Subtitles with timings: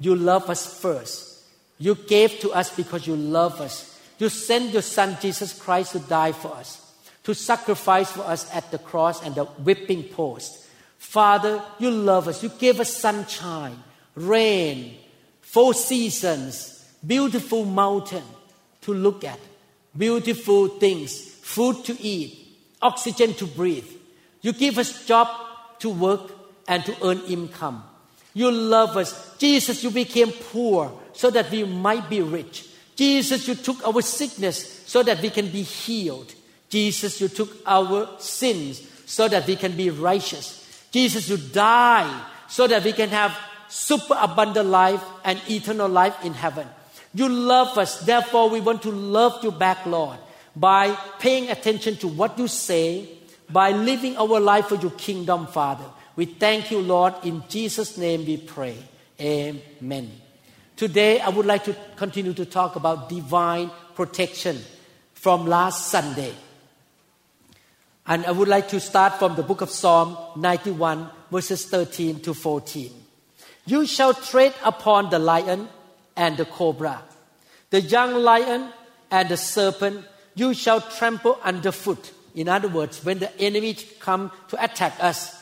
[0.00, 1.44] you love us first.
[1.78, 4.00] You gave to us because you love us.
[4.18, 6.92] You sent your Son, Jesus Christ, to die for us,
[7.24, 10.66] to sacrifice for us at the cross and the whipping post.
[10.98, 12.42] Father, you love us.
[12.42, 13.78] You gave us sunshine,
[14.14, 14.96] rain,
[15.40, 18.24] four seasons, beautiful mountain
[18.82, 19.38] to look at,
[19.96, 23.88] beautiful things, food to eat, oxygen to breathe.
[24.42, 25.28] You give us job
[25.78, 26.32] to work
[26.66, 27.84] and to earn income.
[28.34, 29.36] You love us.
[29.38, 32.68] Jesus, you became poor so that we might be rich.
[32.96, 36.34] Jesus, you took our sickness so that we can be healed.
[36.68, 40.86] Jesus, you took our sins so that we can be righteous.
[40.90, 43.36] Jesus, you died so that we can have
[43.68, 46.66] super abundant life and eternal life in heaven.
[47.14, 50.18] You love us, therefore, we want to love you back, Lord,
[50.54, 53.08] by paying attention to what you say,
[53.50, 55.84] by living our life for your kingdom, Father.
[56.18, 57.14] We thank you, Lord.
[57.22, 58.76] In Jesus' name we pray.
[59.20, 60.10] Amen.
[60.74, 64.58] Today, I would like to continue to talk about divine protection
[65.14, 66.34] from last Sunday.
[68.04, 72.34] And I would like to start from the book of Psalm 91, verses 13 to
[72.34, 72.90] 14.
[73.66, 75.68] You shall tread upon the lion
[76.16, 77.00] and the cobra,
[77.70, 78.72] the young lion
[79.12, 80.04] and the serpent,
[80.34, 82.10] you shall trample underfoot.
[82.34, 85.37] In other words, when the enemy come to attack us,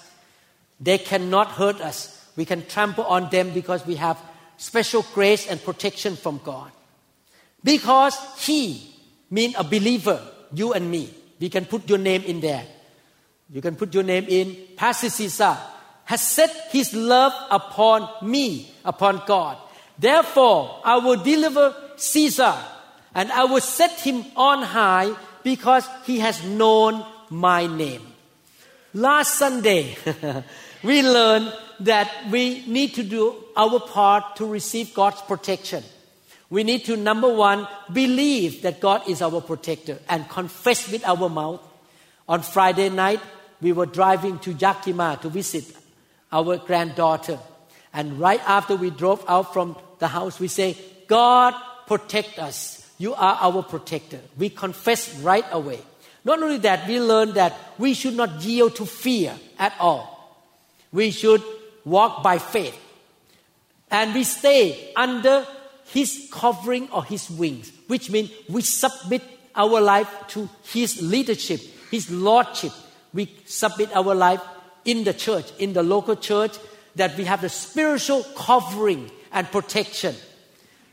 [0.81, 2.13] they cannot hurt us.
[2.37, 4.19] We can trample on them because we have
[4.57, 6.71] special grace and protection from God.
[7.65, 8.91] Because He
[9.31, 10.21] mean a believer,
[10.53, 11.11] you and me.
[11.41, 12.67] We can put your name in there.
[13.51, 14.57] You can put your name in.
[14.77, 15.57] Pastor Caesar
[16.05, 19.59] has set His love upon me, upon God.
[19.99, 22.55] Therefore, I will deliver Caesar
[23.15, 28.03] and I will set him on high because he has known my name.
[28.93, 29.97] Last Sunday,
[30.83, 35.83] we learn that we need to do our part to receive God's protection.
[36.49, 41.29] We need to, number one, believe that God is our protector and confess with our
[41.29, 41.61] mouth.
[42.29, 43.21] On Friday night,
[43.61, 45.65] we were driving to Yakima to visit
[46.31, 47.39] our granddaughter.
[47.93, 50.77] And right after we drove out from the house, we say,
[51.07, 51.55] God,
[51.87, 52.89] protect us.
[52.99, 54.21] You are our protector.
[54.39, 55.81] We confess right away.
[56.25, 60.16] Not only that, we learn that we should not yield to fear at all.
[60.97, 61.43] We should
[61.85, 62.75] walk by faith.
[63.91, 65.47] And we stay under
[65.93, 69.23] His covering or His wings, which means we submit
[69.55, 72.73] our life to His leadership, His lordship.
[73.13, 74.41] We submit our life
[74.87, 76.57] in the church, in the local church,
[76.95, 80.15] that we have the spiritual covering and protection.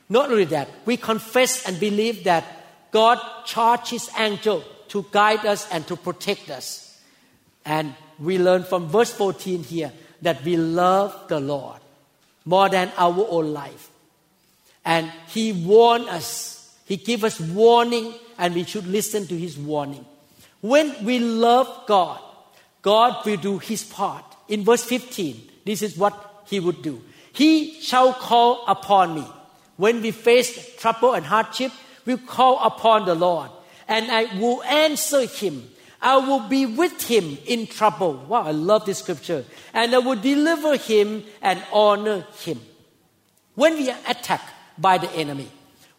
[0.10, 2.44] Not only that, we confess and believe that
[2.92, 7.00] God charges angel to guide us and to protect us.
[7.64, 9.92] And we learn from verse 14 here
[10.22, 11.80] that we love the Lord
[12.46, 13.92] more than our own life.
[14.86, 20.06] And He warned us, He gave us warning, and we should listen to His warning.
[20.62, 22.20] When we love God,
[22.82, 24.26] God will do His part.
[24.48, 27.02] In verse 15, this is what He would do.
[27.32, 29.26] He shall call upon me.
[29.78, 31.72] When we face trouble and hardship,
[32.06, 33.50] we call upon the Lord,
[33.88, 35.70] and I will answer Him.
[36.04, 38.16] I will be with him in trouble.
[38.28, 39.46] Wow, I love this scripture.
[39.74, 42.60] And I will deliver him and honor him.
[43.56, 45.48] When we are attacked by the enemy,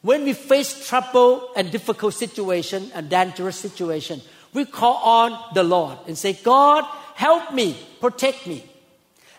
[0.03, 4.20] when we face trouble and difficult situation and dangerous situation,
[4.53, 6.84] we call on the Lord and say, God,
[7.15, 8.62] help me, protect me.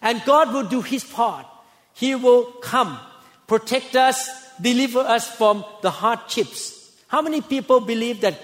[0.02, 1.46] And God will do his part.
[1.94, 2.98] He will come,
[3.46, 4.28] protect us,
[4.60, 6.92] deliver us from the hardships.
[7.08, 8.36] How many people believe that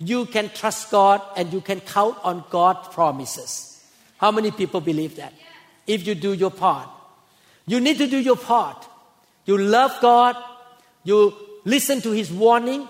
[0.00, 3.84] you can trust God and you can count on God's promises.
[4.16, 5.32] How many people believe that?
[5.86, 6.88] If you do your part,
[7.66, 8.88] you need to do your part.
[9.44, 10.36] You love God,
[11.04, 12.88] you listen to His warning,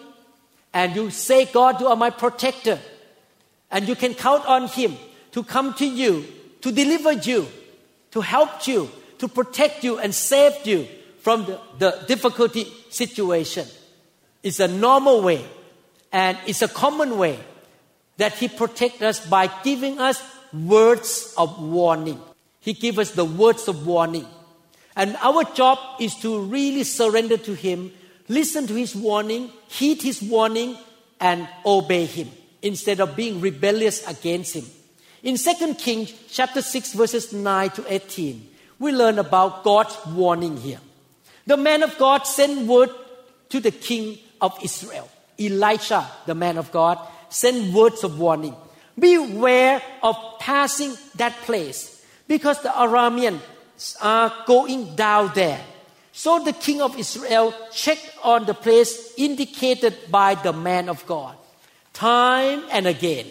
[0.72, 2.78] and you say, God, you are my protector.
[3.70, 4.96] And you can count on Him
[5.32, 6.24] to come to you,
[6.60, 7.46] to deliver you,
[8.12, 10.86] to help you, to protect you and save you
[11.20, 13.66] from the, the difficulty situation.
[14.42, 15.44] It's a normal way
[16.12, 17.38] and it's a common way
[18.16, 20.22] that He protects us by giving us
[20.52, 22.20] words of warning.
[22.60, 24.26] He gives us the words of warning.
[24.96, 27.92] And our job is to really surrender to Him,
[28.28, 30.76] listen to His warning, heed His warning,
[31.20, 32.28] and obey Him
[32.62, 34.64] instead of being rebellious against Him.
[35.22, 38.48] In 2 Kings chapter 6 verses 9 to 18,
[38.78, 40.80] we learn about God's warning here.
[41.46, 42.90] The man of God sent word
[43.50, 45.08] to the king of Israel.
[45.40, 46.98] Elisha, the man of God,
[47.30, 48.54] sent words of warning.
[48.98, 53.40] Beware of passing that place because the Arameans
[54.02, 55.60] are going down there.
[56.12, 61.36] So the king of Israel checked on the place indicated by the man of God.
[61.94, 63.26] Time and again,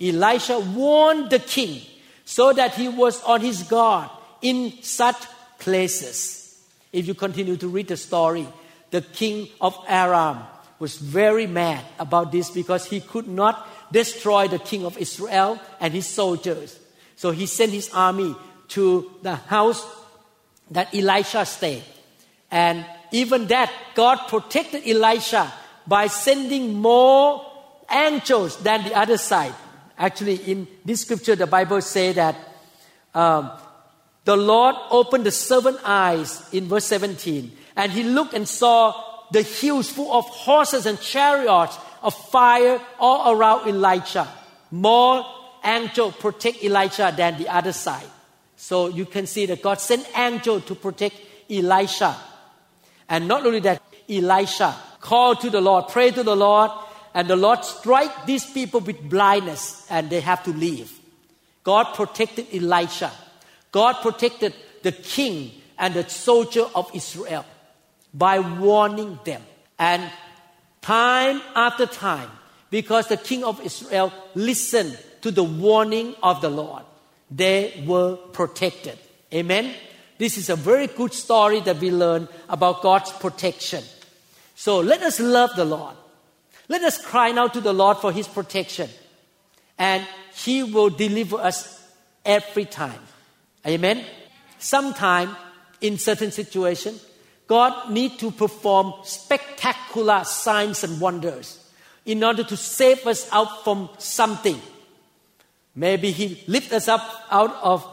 [0.00, 1.80] Elisha warned the king
[2.24, 4.10] so that he was on his guard
[4.42, 5.16] in such
[5.58, 6.60] places.
[6.92, 8.46] If you continue to read the story,
[8.90, 10.42] the king of Aram
[10.78, 15.94] was very mad about this because he could not destroy the king of Israel and
[15.94, 16.78] his soldiers.
[17.16, 18.34] So he sent his army
[18.68, 19.86] to the house
[20.70, 21.84] that Elisha stayed.
[22.50, 25.52] And even that, God protected Elisha
[25.86, 27.44] by sending more
[27.90, 29.54] angels than the other side.
[29.96, 32.36] Actually, in this scripture, the Bible says that
[33.14, 33.50] um,
[34.24, 39.42] the Lord opened the seven eyes in verse 17, and he looked and saw the
[39.42, 44.28] hills full of horses and chariots of fire all around Elijah.
[44.70, 45.26] More
[45.64, 48.06] angels protect Elijah than the other side.
[48.56, 51.16] So you can see that God sent angels to protect
[51.50, 52.16] Elisha.
[53.08, 56.70] And not only that, Elisha called to the Lord, prayed to the Lord,
[57.12, 60.92] and the Lord strike these people with blindness and they have to leave.
[61.64, 63.10] God protected Elisha.
[63.72, 67.44] God protected the king and the soldier of Israel
[68.14, 69.42] by warning them.
[69.78, 70.08] And
[70.80, 72.30] time after time,
[72.70, 76.84] because the king of Israel listened to the warning of the Lord,
[77.30, 78.98] they were protected.
[79.32, 79.74] Amen.
[80.18, 83.82] This is a very good story that we learn about God's protection.
[84.54, 85.96] So let us love the Lord.
[86.68, 88.88] Let us cry out to the Lord for his protection.
[89.76, 91.82] And he will deliver us
[92.24, 93.00] every time.
[93.66, 94.04] Amen.
[94.58, 95.36] Sometime
[95.80, 96.94] in certain situation,
[97.46, 101.60] God need to perform spectacular signs and wonders
[102.06, 104.60] in order to save us out from something.
[105.74, 107.86] Maybe He lift us up out of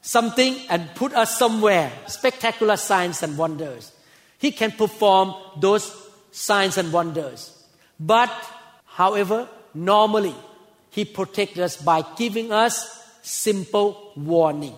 [0.00, 1.92] something and put us somewhere.
[2.06, 3.92] Spectacular signs and wonders.
[4.38, 5.92] He can perform those
[6.30, 7.50] signs and wonders.
[7.98, 8.30] But,
[8.86, 10.34] however, normally
[10.90, 14.74] He protects us by giving us simple warning.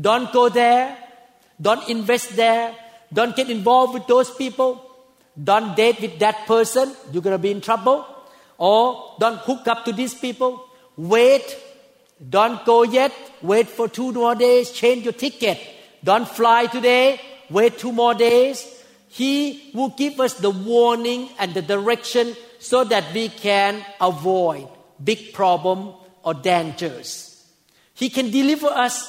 [0.00, 0.96] Don't go there.
[1.60, 2.74] Don't invest there.
[3.12, 4.84] Don't get involved with those people.
[5.42, 6.94] Don't date with that person.
[7.12, 8.04] You're going to be in trouble.
[8.58, 10.64] Or don't hook up to these people.
[10.96, 11.56] Wait.
[12.28, 13.12] Don't go yet.
[13.40, 14.72] Wait for two more days.
[14.72, 15.58] Change your ticket.
[16.02, 17.20] Don't fly today.
[17.50, 18.66] Wait two more days.
[19.08, 24.68] He will give us the warning and the direction so that we can avoid
[25.02, 27.46] big problem or dangers.
[27.94, 29.08] He can deliver us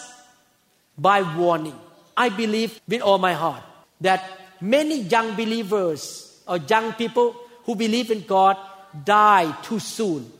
[0.97, 1.77] by warning.
[2.15, 3.63] I believe with all my heart
[4.01, 4.23] that
[4.61, 8.57] many young believers or young people who believe in God
[9.05, 10.31] die too soon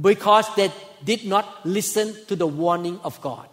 [0.00, 0.70] because they
[1.04, 3.48] did not listen to the warning of God.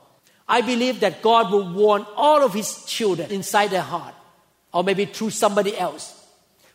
[0.47, 4.13] I believe that God will warn all of His children inside their heart,
[4.73, 6.27] or maybe through somebody else.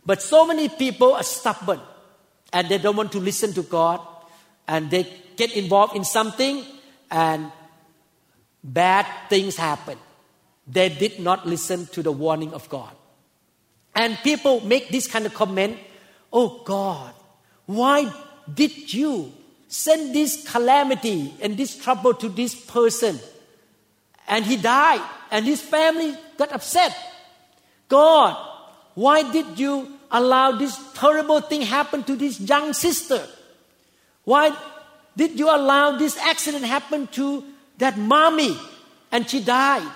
[0.05, 1.81] But so many people are stubborn
[2.53, 4.01] and they don't want to listen to God
[4.67, 5.07] and they
[5.37, 6.65] get involved in something
[7.11, 7.53] and
[8.65, 9.99] bad things happen.
[10.71, 12.93] They did not listen to the warning of God.
[13.95, 15.79] And people make this kind of comment
[16.33, 17.13] Oh God,
[17.67, 18.07] why
[18.55, 19.33] did you
[19.67, 23.19] send this calamity and this trouble to this person?
[24.29, 26.97] And he died, and his family got upset.
[27.89, 28.37] God,
[28.95, 33.27] why did you allow this terrible thing happen to this young sister?
[34.23, 34.57] Why
[35.17, 37.43] did you allow this accident happen to
[37.81, 38.57] that mommy,
[39.11, 39.91] and she died.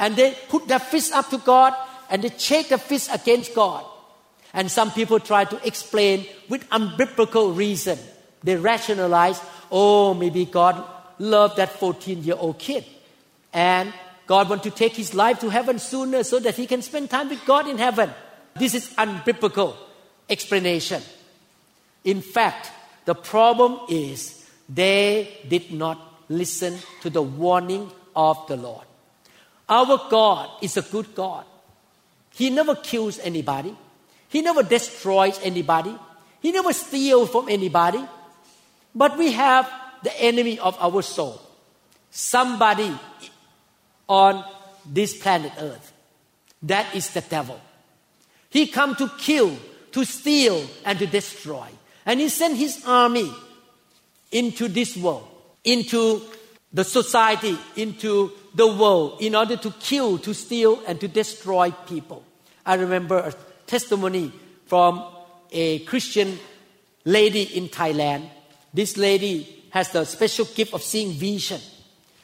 [0.00, 1.74] And they put their fist up to God
[2.08, 3.84] and they shake their fist against God.
[4.52, 7.98] And some people try to explain with unbiblical reason.
[8.42, 9.40] They rationalize,
[9.70, 10.82] oh, maybe God
[11.18, 12.84] loved that 14 year old kid.
[13.52, 13.92] And
[14.26, 17.28] God wants to take his life to heaven sooner so that he can spend time
[17.28, 18.10] with God in heaven.
[18.54, 19.76] This is unbiblical
[20.28, 21.02] explanation.
[22.04, 22.70] In fact,
[23.04, 28.86] the problem is they did not listen to the warning of the Lord.
[29.70, 31.44] Our God is a good God.
[32.34, 33.76] He never kills anybody.
[34.28, 35.96] He never destroys anybody.
[36.40, 38.04] He never steals from anybody.
[38.94, 39.70] But we have
[40.02, 41.40] the enemy of our soul.
[42.10, 42.92] Somebody
[44.08, 44.44] on
[44.84, 45.92] this planet Earth.
[46.62, 47.60] That is the devil.
[48.50, 49.56] He come to kill,
[49.92, 51.68] to steal, and to destroy.
[52.04, 53.32] And he sent his army
[54.32, 55.28] into this world,
[55.62, 56.22] into
[56.72, 62.24] the society, into the world, in order to kill, to steal, and to destroy people.
[62.66, 63.34] I remember a
[63.66, 64.32] testimony
[64.66, 65.04] from
[65.50, 66.38] a Christian
[67.04, 68.28] lady in Thailand.
[68.72, 71.60] This lady has the special gift of seeing vision.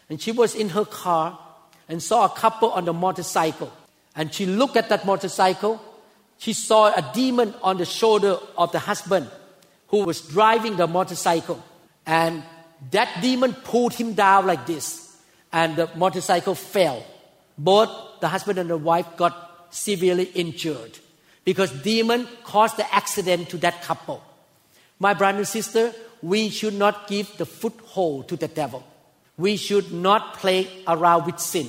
[0.09, 1.39] And she was in her car
[1.89, 3.73] and saw a couple on the motorcycle.
[4.15, 5.81] And she looked at that motorcycle.
[6.39, 9.31] She saw a demon on the shoulder of the husband
[9.89, 11.63] who was driving the motorcycle.
[12.05, 12.43] And
[12.91, 15.06] that demon pulled him down like this.
[15.57, 17.03] And the motorcycle fell.
[17.57, 19.35] Both the husband and the wife got
[19.71, 20.99] severely injured
[21.45, 24.23] because demon caused the accident to that couple.
[24.99, 28.85] My brother and sister, we should not give the foothold to the devil.
[29.39, 31.69] We should not play around with sin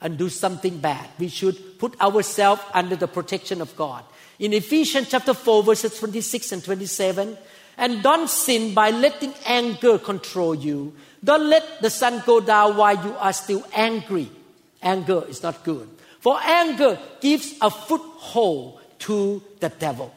[0.00, 1.06] and do something bad.
[1.18, 4.04] We should put ourselves under the protection of God.
[4.38, 7.36] In Ephesians chapter 4, verses 26 and 27,
[7.76, 10.94] and don't sin by letting anger control you.
[11.22, 14.30] Don't let the sun go down while you are still angry.
[14.82, 15.88] Anger is not good.
[16.20, 20.12] For anger gives a foothold to the devil.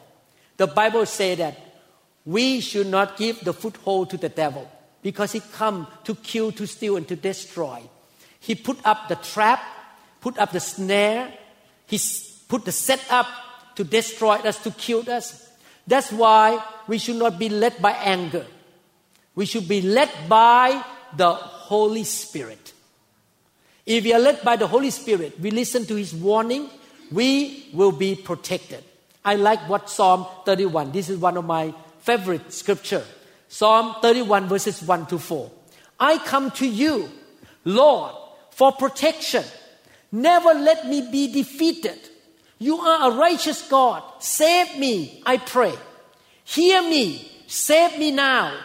[0.56, 1.58] The Bible says that
[2.24, 4.70] we should not give the foothold to the devil
[5.02, 7.82] because he come to kill, to steal, and to destroy.
[8.40, 9.62] He put up the trap,
[10.20, 11.32] put up the snare,
[11.86, 11.98] he
[12.48, 13.26] put the setup
[13.76, 15.49] to destroy us, to kill us.
[15.86, 18.46] That's why we should not be led by anger.
[19.34, 20.84] We should be led by
[21.16, 22.72] the Holy Spirit.
[23.86, 26.68] If we are led by the Holy Spirit, we listen to His warning,
[27.10, 28.84] we will be protected.
[29.24, 33.04] I like what Psalm 31, this is one of my favorite scripture.
[33.48, 35.50] Psalm 31 verses 1 to 4.
[35.98, 37.10] I come to you,
[37.64, 38.14] Lord,
[38.50, 39.44] for protection.
[40.12, 41.98] Never let me be defeated.
[42.60, 44.02] You are a righteous God.
[44.20, 45.74] Save me, I pray.
[46.44, 47.26] Hear me.
[47.46, 48.56] Save me now.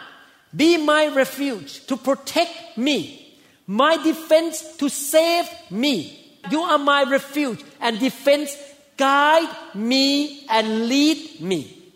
[0.54, 3.36] Be my refuge to protect me,
[3.66, 6.38] my defense to save me.
[6.50, 8.56] You are my refuge and defense.
[8.96, 11.92] Guide me and lead me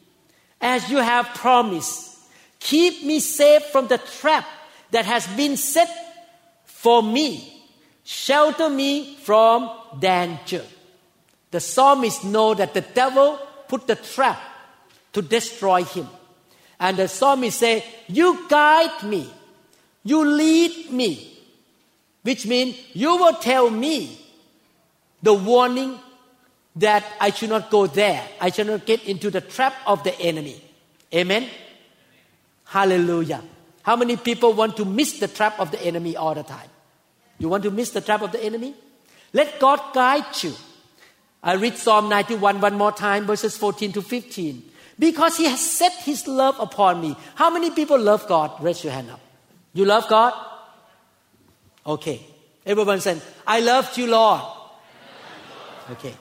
[0.60, 2.18] as you have promised.
[2.58, 4.46] Keep me safe from the trap
[4.90, 5.88] that has been set
[6.64, 7.62] for me.
[8.04, 10.64] Shelter me from danger.
[11.50, 13.38] The psalmist know that the devil
[13.68, 14.40] put the trap
[15.12, 16.08] to destroy him.
[16.78, 19.30] And the psalmist say, you guide me.
[20.04, 21.38] You lead me.
[22.22, 24.18] Which means you will tell me
[25.22, 25.98] the warning
[26.76, 28.22] that I should not go there.
[28.40, 30.62] I should not get into the trap of the enemy.
[31.14, 31.48] Amen.
[32.64, 33.42] Hallelujah.
[33.82, 36.68] How many people want to miss the trap of the enemy all the time?
[37.38, 38.74] You want to miss the trap of the enemy?
[39.32, 40.52] Let God guide you.
[41.42, 44.62] I read Psalm 91 one more time, verses 14 to 15.
[44.98, 47.16] Because he has set his love upon me.
[47.34, 48.62] How many people love God?
[48.62, 49.20] Raise your hand up.
[49.72, 50.34] You love God?
[51.86, 52.20] Okay.
[52.66, 54.42] Everyone said, I love you, Lord.
[55.92, 56.14] Okay.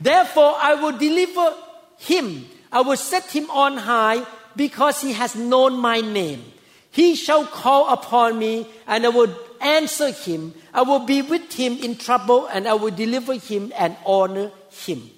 [0.00, 1.54] Therefore, I will deliver
[1.98, 2.46] him.
[2.70, 4.24] I will set him on high
[4.54, 6.44] because he has known my name.
[6.90, 10.54] He shall call upon me and I will answer him.
[10.74, 15.10] I will be with him in trouble and I will deliver him and honor him.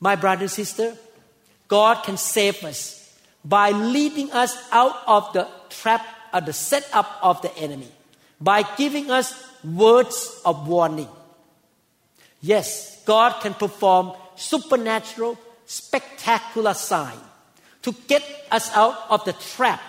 [0.00, 0.96] My brother and sister,
[1.68, 7.40] God can save us by leading us out of the trap or the setup of
[7.42, 7.88] the enemy,
[8.40, 9.32] by giving us
[9.64, 11.08] words of warning.
[12.42, 17.18] Yes, God can perform supernatural, spectacular sign
[17.82, 19.80] to get us out of the trap,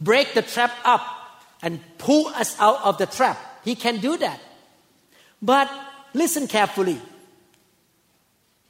[0.00, 1.02] break the trap up,
[1.64, 3.38] and pull us out of the trap.
[3.64, 4.38] He can do that.
[5.40, 5.70] But
[6.12, 7.00] listen carefully.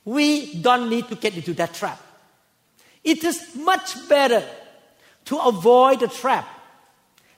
[0.05, 2.01] We don't need to get into that trap.
[3.03, 4.45] It is much better
[5.25, 6.47] to avoid the trap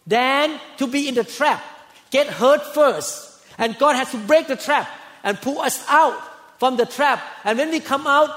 [0.07, 1.65] than to be in the trap,
[2.11, 4.89] get hurt first, and God has to break the trap
[5.25, 6.21] and pull us out
[6.59, 7.23] from the trap.
[7.45, 8.31] And when we come out,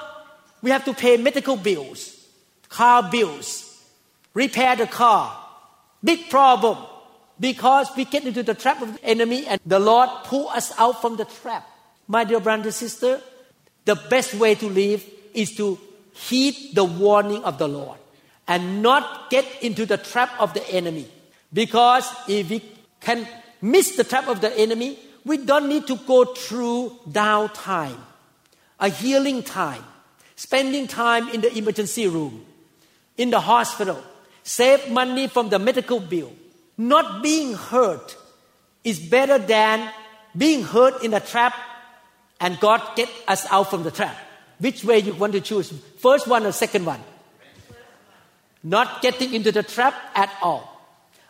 [0.62, 2.16] we have to pay medical bills
[2.70, 3.84] car bills,
[4.34, 5.36] repair the car.
[6.04, 6.78] Big problem
[7.39, 11.01] because we get into the trap of the enemy and the Lord pull us out
[11.01, 11.67] from the trap.
[12.08, 13.22] My dear brother and sister,
[13.86, 15.79] the best way to live is to
[16.13, 17.98] heed the warning of the Lord
[18.48, 21.08] and not get into the trap of the enemy.
[21.53, 22.62] Because if we
[23.00, 23.27] can
[23.62, 28.00] miss the trap of the enemy, we don't need to go through downtime,
[28.79, 29.84] a healing time,
[30.36, 32.46] spending time in the emergency room,
[33.17, 34.01] in the hospital,
[34.43, 36.31] save money from the medical bill.
[36.80, 38.16] Not being hurt
[38.86, 39.92] is better than
[40.38, 41.54] being hurt in a trap
[42.40, 44.16] and God get us out from the trap.
[44.60, 45.74] Which way you want to choose?
[46.00, 47.02] First one or second one?
[48.64, 50.72] Not getting into the trap at all.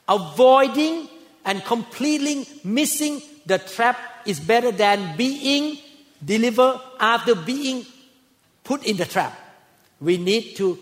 [0.08, 1.10] Avoiding
[1.44, 5.80] and completely missing the trap is better than being
[6.24, 7.88] delivered after being
[8.64, 9.34] put in the trap.
[10.00, 10.78] We need to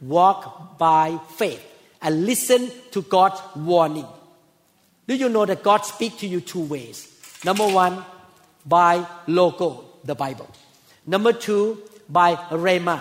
[0.00, 1.71] walk by faith
[2.02, 4.06] and listen to God's warning.
[5.06, 7.08] Do you know that God speaks to you two ways?
[7.44, 8.04] Number one,
[8.66, 10.48] by logo, the Bible.
[11.06, 13.00] Number two, by rhema.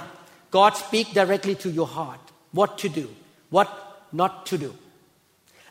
[0.50, 2.20] God speaks directly to your heart.
[2.52, 3.10] What to do,
[3.50, 3.70] what
[4.12, 4.76] not to do.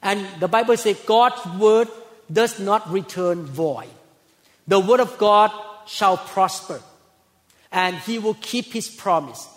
[0.02, 1.88] And the Bible says God's word
[2.32, 3.88] does not return void.
[4.66, 5.50] The word of God
[5.86, 6.80] shall prosper,
[7.72, 9.48] and he will keep his promise.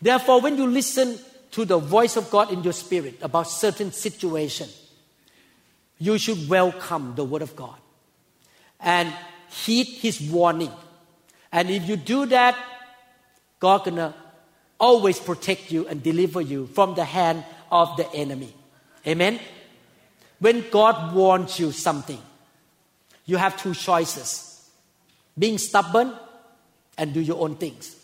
[0.00, 1.18] Therefore, when you listen
[1.52, 4.68] to the voice of God in your spirit about certain situation,
[5.98, 7.76] you should welcome the word of God
[8.80, 9.12] and
[9.48, 10.72] heed his warning.
[11.52, 12.56] And if you do that,
[13.60, 14.14] God gonna
[14.80, 18.52] always protect you and deliver you from the hand of the enemy.
[19.06, 19.38] Amen.
[20.40, 22.18] When God warns you something,
[23.26, 24.68] you have two choices
[25.38, 26.12] being stubborn
[26.98, 27.96] and do your own things.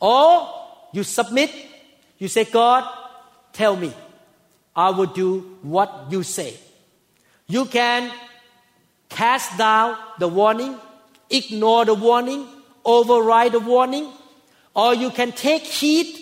[0.00, 0.48] Or
[0.92, 1.50] you submit,
[2.18, 2.88] you say, God,
[3.52, 3.92] tell me,
[4.74, 6.56] I will do what you say.
[7.46, 8.12] You can
[9.08, 10.76] cast down the warning,
[11.30, 12.46] ignore the warning,
[12.84, 14.12] override the warning,
[14.74, 16.14] or you can take heed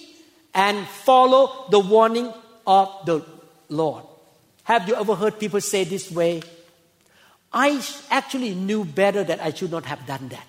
[0.54, 2.32] and follow the warning
[2.66, 3.24] of the
[3.68, 4.04] Lord.
[4.64, 6.42] Have you ever heard people say this way?
[7.52, 10.46] I actually knew better that I should not have done that.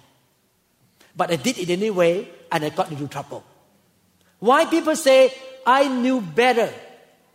[1.16, 3.44] But I did it anyway and I got into trouble.
[4.40, 5.34] Why people say,
[5.66, 6.72] I knew better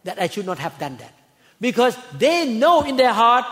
[0.04, 1.12] that I should not have done that?
[1.60, 3.44] Because they know in their heart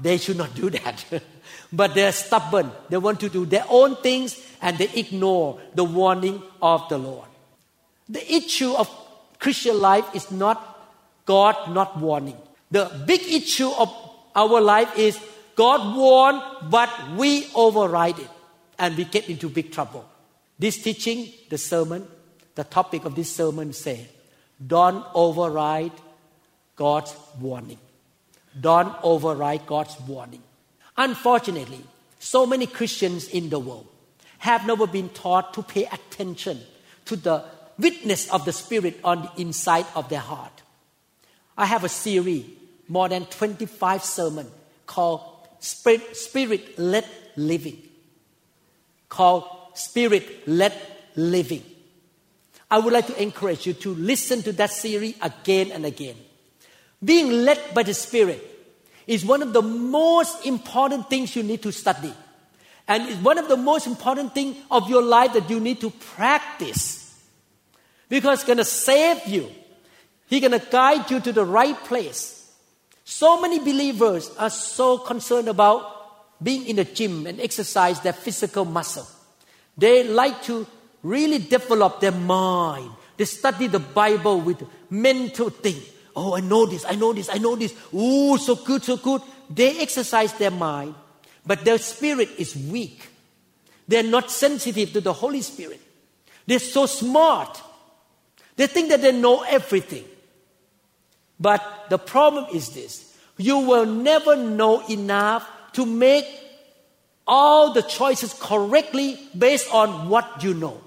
[0.00, 1.04] they should not do that.
[1.72, 2.70] but they're stubborn.
[2.88, 7.28] They want to do their own things and they ignore the warning of the Lord.
[8.08, 8.90] The issue of
[9.38, 10.66] Christian life is not
[11.26, 12.36] God not warning.
[12.70, 13.92] The big issue of
[14.34, 15.18] our life is
[15.54, 18.30] God warned, but we override it
[18.78, 20.08] and we get into big trouble.
[20.58, 22.06] This teaching, the sermon,
[22.60, 24.06] the topic of this sermon say,
[24.74, 25.92] don't override
[26.76, 27.78] God's warning.
[28.60, 30.42] Don't override God's warning.
[30.94, 31.82] Unfortunately,
[32.18, 33.86] so many Christians in the world
[34.40, 36.60] have never been taught to pay attention
[37.06, 37.42] to the
[37.78, 40.62] witness of the Spirit on the inside of their heart.
[41.56, 42.44] I have a series,
[42.88, 44.50] more than 25 sermons,
[44.84, 45.22] called
[45.60, 47.78] Spirit Led Living.
[49.08, 50.74] Called Spirit Led
[51.16, 51.64] Living.
[52.70, 56.16] I would like to encourage you to listen to that series again and again.
[57.02, 58.46] Being led by the Spirit
[59.06, 62.12] is one of the most important things you need to study.
[62.86, 65.90] And it's one of the most important things of your life that you need to
[65.90, 67.18] practice.
[68.08, 69.50] Because it's going to save you.
[70.28, 72.52] He's going to guide you to the right place.
[73.04, 78.64] So many believers are so concerned about being in the gym and exercise their physical
[78.64, 79.06] muscle.
[79.76, 80.66] They like to
[81.02, 82.90] really develop their mind.
[83.16, 85.80] They study the Bible with mental thing.
[86.16, 87.74] Oh, I know this, I know this, I know this.
[87.92, 89.22] Oh, so good, so good.
[89.48, 90.94] They exercise their mind,
[91.46, 93.08] but their spirit is weak.
[93.86, 95.80] They're not sensitive to the Holy Spirit.
[96.46, 97.60] They're so smart.
[98.56, 100.04] They think that they know everything.
[101.38, 106.26] But the problem is this you will never know enough to make
[107.26, 110.80] all the choices correctly based on what you know.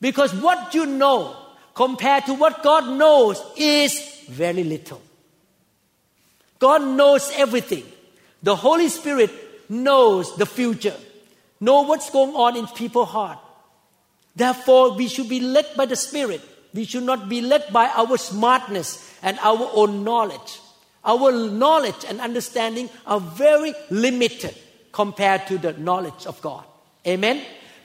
[0.00, 1.36] Because what you know
[1.74, 5.00] compared to what God knows is very little.
[6.58, 7.84] God knows everything.
[8.42, 9.30] The Holy Spirit
[9.68, 10.94] knows the future,
[11.60, 13.38] know what's going on in people's heart.
[14.34, 16.40] Therefore, we should be led by the Spirit.
[16.72, 20.60] We should not be led by our smartness and our own knowledge.
[21.04, 24.54] Our knowledge and understanding are very limited
[24.92, 26.64] compared to the knowledge of God.
[27.06, 27.42] Amen.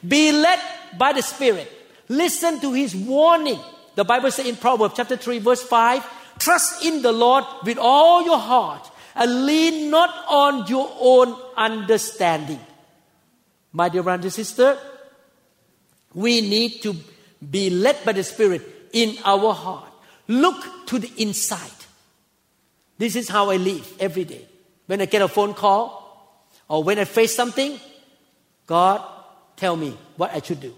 [0.07, 0.59] Be led
[0.97, 1.71] by the Spirit.
[2.09, 3.59] Listen to His warning.
[3.95, 6.05] The Bible says in Proverbs chapter 3, verse 5
[6.39, 12.59] Trust in the Lord with all your heart and lean not on your own understanding.
[13.71, 14.77] My dear brother and sister,
[16.13, 16.95] we need to
[17.49, 18.61] be led by the Spirit
[18.93, 19.91] in our heart.
[20.27, 21.71] Look to the inside.
[22.97, 24.47] This is how I live every day.
[24.85, 27.79] When I get a phone call or when I face something,
[28.65, 29.01] God,
[29.55, 30.73] tell me what I should do,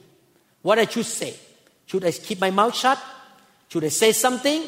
[0.65, 1.35] what I should say.
[1.85, 2.97] Should I keep my mouth shut?
[3.69, 4.63] Should I say something?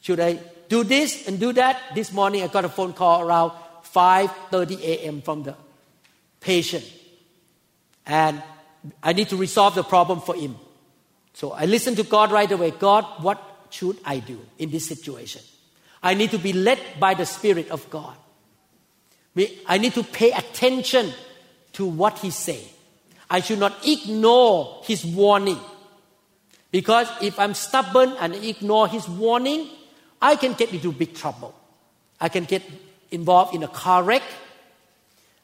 [0.00, 1.80] Should I do this and do that?
[1.94, 3.52] This morning I got a phone call around
[3.94, 5.22] 5:30 a.m.
[5.22, 5.54] from the
[6.40, 6.84] patient.
[8.04, 8.42] And
[9.00, 10.56] I need to resolve the problem for him.
[11.34, 12.72] So I listen to God right away.
[12.72, 13.38] God, what
[13.70, 15.42] should I do in this situation?
[16.02, 18.16] I need to be led by the Spirit of God.
[19.68, 21.12] I need to pay attention
[21.74, 22.72] to what He say.
[23.28, 25.58] I should not ignore His warning.
[26.70, 29.68] Because if I'm stubborn and ignore His warning,
[30.20, 31.54] I can get into big trouble.
[32.20, 32.62] I can get
[33.10, 34.22] involved in a car wreck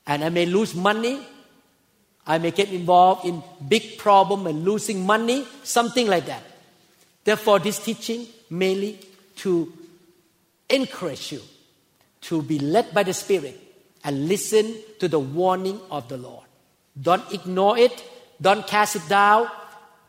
[0.07, 1.21] and I may lose money.
[2.27, 6.42] I may get involved in big problem and losing money, something like that.
[7.25, 8.99] Therefore, this teaching mainly
[9.37, 9.73] to
[10.71, 11.40] encourage you
[12.23, 13.59] to be led by the Spirit
[14.05, 16.47] and listen to the warning of the Lord.
[17.00, 18.05] Don't ignore it.
[18.40, 19.48] Don't cast it down.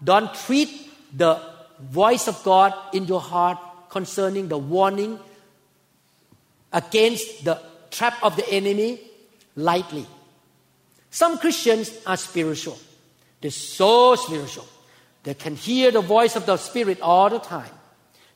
[0.04, 0.69] Don't treat
[1.15, 1.39] the
[1.80, 3.58] voice of God in your heart
[3.89, 5.19] concerning the warning
[6.72, 7.60] against the
[7.91, 9.00] trap of the enemy
[9.56, 10.06] lightly.
[11.12, 12.80] Some Christians are spiritual.
[13.39, 14.65] They're so spiritual.
[15.22, 17.69] They can hear the voice of the Spirit all the time.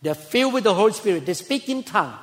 [0.02, 1.26] They're filled with the Holy Spirit.
[1.26, 2.14] They speak in tongue.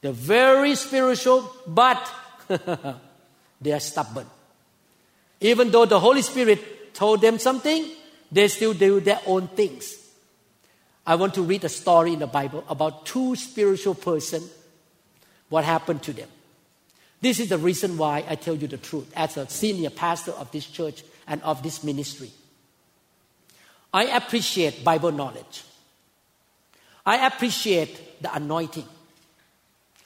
[0.00, 2.12] They're very spiritual, but
[3.60, 4.26] they are stubborn.
[5.42, 7.90] Even though the Holy Spirit told them something,
[8.30, 9.98] they still do their own things.
[11.04, 14.48] I want to read a story in the Bible about two spiritual persons,
[15.48, 16.28] what happened to them.
[17.20, 20.50] This is the reason why I tell you the truth as a senior pastor of
[20.52, 22.30] this church and of this ministry.
[23.92, 25.64] I appreciate Bible knowledge.
[27.04, 28.86] I appreciate the anointing.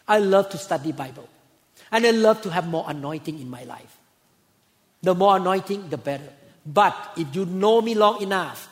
[0.08, 1.28] I love to study Bible.
[1.92, 3.95] And I love to have more anointing in my life.
[5.02, 6.28] The more anointing, the better.
[6.64, 8.68] But if you know me long enough,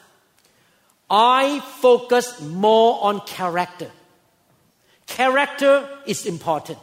[1.08, 3.90] I focus more on character.
[5.06, 6.78] Character is important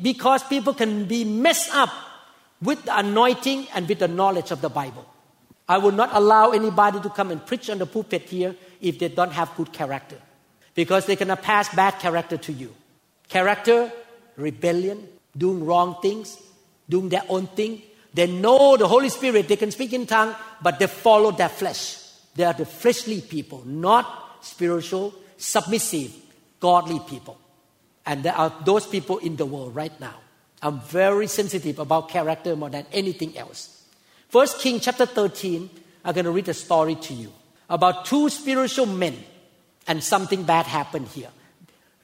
[0.00, 1.90] because people can be messed up
[2.62, 5.06] with the anointing and with the knowledge of the Bible.
[5.68, 9.08] I will not allow anybody to come and preach on the pulpit here if they
[9.08, 10.18] don't have good character
[10.74, 12.74] because going to pass bad character to you.
[13.28, 13.90] Character,
[14.36, 16.36] rebellion, doing wrong things,
[16.88, 17.82] doing their own thing.
[18.14, 21.98] They know the Holy Spirit, they can speak in tongue, but they follow their flesh.
[22.34, 26.14] They are the fleshly people, not spiritual, submissive,
[26.60, 27.38] godly people.
[28.06, 30.14] And there are those people in the world right now.
[30.62, 33.82] I'm very sensitive about character more than anything else.
[34.28, 35.68] First King chapter 13,
[36.04, 37.32] I'm going to read a story to you
[37.68, 39.16] about two spiritual men
[39.86, 41.30] and something bad happened here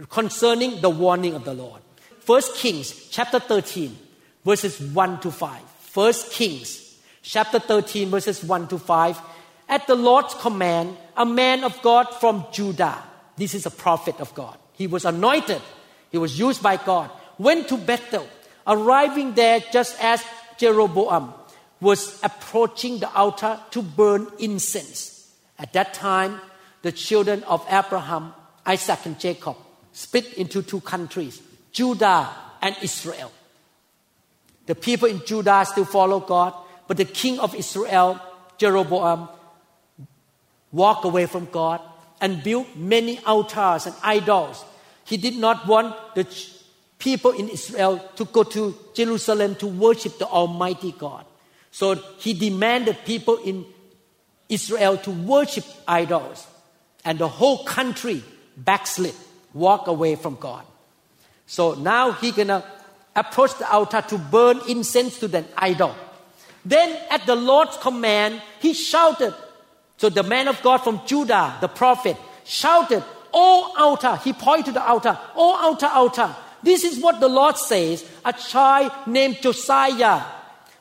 [0.09, 1.81] concerning the warning of the Lord.
[2.21, 3.97] First Kings chapter 13,
[4.45, 5.61] verses 1 to 5.
[5.91, 9.21] First Kings chapter 13, verses 1 to 5.
[9.69, 12.97] At the Lord's command, a man of God from Judah,
[13.37, 15.61] this is a prophet of God, he was anointed,
[16.13, 18.29] he was used by God, went to Bethel,
[18.69, 20.23] arriving there just as
[20.59, 21.35] Jeroboam
[21.81, 25.35] was approaching the altar to burn incense.
[25.59, 26.41] At that time,
[26.83, 28.33] the children of Abraham,
[28.65, 29.57] Isaac, and Jacob
[29.91, 32.29] split into two countries Judah
[32.63, 33.33] and Israel.
[34.67, 36.55] The people in Judah still follow God,
[36.87, 38.21] but the king of Israel,
[38.59, 39.29] Jeroboam,
[40.73, 41.81] walked away from God
[42.21, 44.65] and built many altars and idols.
[45.05, 46.27] He did not want the
[46.99, 51.25] people in Israel to go to Jerusalem to worship the Almighty God.
[51.71, 53.65] So he demanded people in
[54.49, 56.47] Israel to worship idols.
[57.05, 58.23] And the whole country
[58.57, 59.15] backslid,
[59.55, 60.65] walk away from God.
[61.47, 62.65] So now he gonna
[63.15, 65.95] approach the altar to burn incense to the idol.
[66.65, 69.35] Then at the Lord's command, he shouted.
[69.97, 74.73] So the man of God from Judah, the prophet, shouted, Oh altar, he pointed to
[74.73, 76.35] the altar, Oh altar, altar.
[76.63, 78.05] This is what the Lord says.
[78.25, 80.23] A child named Josiah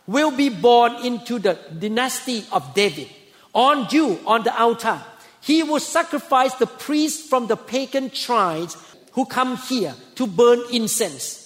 [0.07, 3.07] will be born into the dynasty of David.
[3.53, 4.99] On you, on the altar,
[5.41, 8.75] he will sacrifice the priests from the pagan tribes
[9.13, 11.38] who come here to burn incense,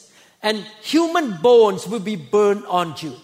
[0.43, 3.15] and human bones will be burned on you.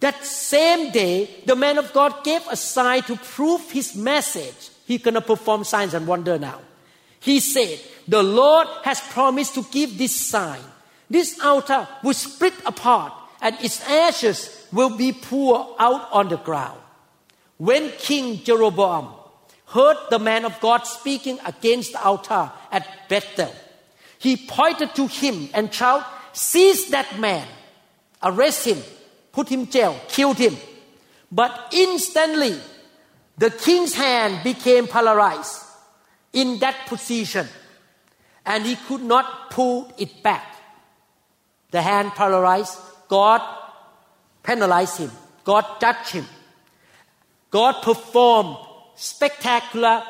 [0.00, 4.70] That same day, the man of God gave a sign to prove his message.
[4.86, 6.60] Going to perform signs and wonder now.
[7.18, 10.60] He said, The Lord has promised to give this sign.
[11.08, 16.78] This altar will split apart, and its ashes will be poured out on the ground.
[17.56, 19.08] When King Jeroboam
[19.66, 23.52] heard the man of God speaking against the altar at Bethel,
[24.18, 27.48] he pointed to him and shouted, Seize that man,
[28.22, 28.76] arrest him,
[29.32, 30.54] put him jail, killed him.
[31.32, 32.60] But instantly,
[33.38, 35.62] the king's hand became paralyzed
[36.34, 37.48] in that position,
[38.44, 40.44] and he could not pull it back.
[41.70, 43.40] The hand paralyzed, God
[44.42, 45.10] penalized him,
[45.42, 46.26] God judged him.
[47.50, 48.58] God performed
[48.94, 50.02] spectacular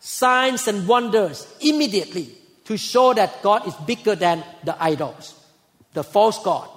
[0.00, 2.28] signs and wonders immediately
[2.64, 5.39] to show that God is bigger than the idols,
[5.92, 6.68] the false God.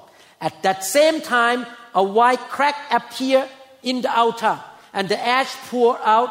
[0.41, 3.49] At that same time, a white crack appeared
[3.81, 4.59] in the altar,
[4.93, 6.29] and the ash poured out,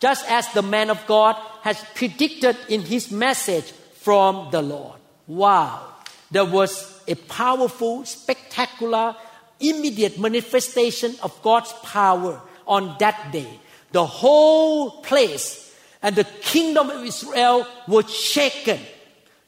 [0.00, 4.98] just as the man of God has predicted in his message from the Lord.
[5.26, 5.86] Wow!
[6.30, 9.14] There was a powerful, spectacular,
[9.60, 13.60] immediate manifestation of God's power on that day.
[13.92, 18.80] The whole place and the kingdom of Israel was shaken.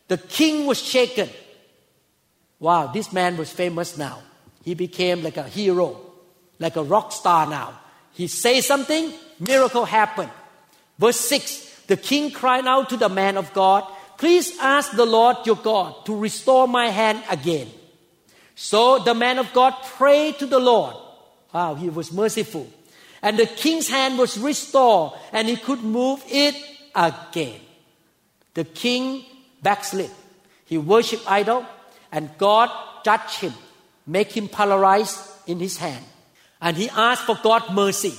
[0.08, 1.28] The king was shaken.
[2.64, 4.22] Wow, this man was famous now.
[4.62, 6.00] He became like a hero,
[6.58, 7.78] like a rock star now.
[8.14, 10.30] He says something, miracle happened.
[10.98, 13.84] Verse 6 The king cried out to the man of God,
[14.16, 17.68] Please ask the Lord your God to restore my hand again.
[18.54, 20.96] So the man of God prayed to the Lord.
[21.52, 22.66] Wow, he was merciful.
[23.20, 26.56] And the king's hand was restored and he could move it
[26.94, 27.60] again.
[28.54, 29.26] The king
[29.60, 30.10] backslid.
[30.64, 31.66] He worshiped idol
[32.14, 32.70] and God
[33.04, 33.52] judged him,
[34.06, 36.04] make him paralyzed in his hand.
[36.60, 38.14] And he asked for God's mercy.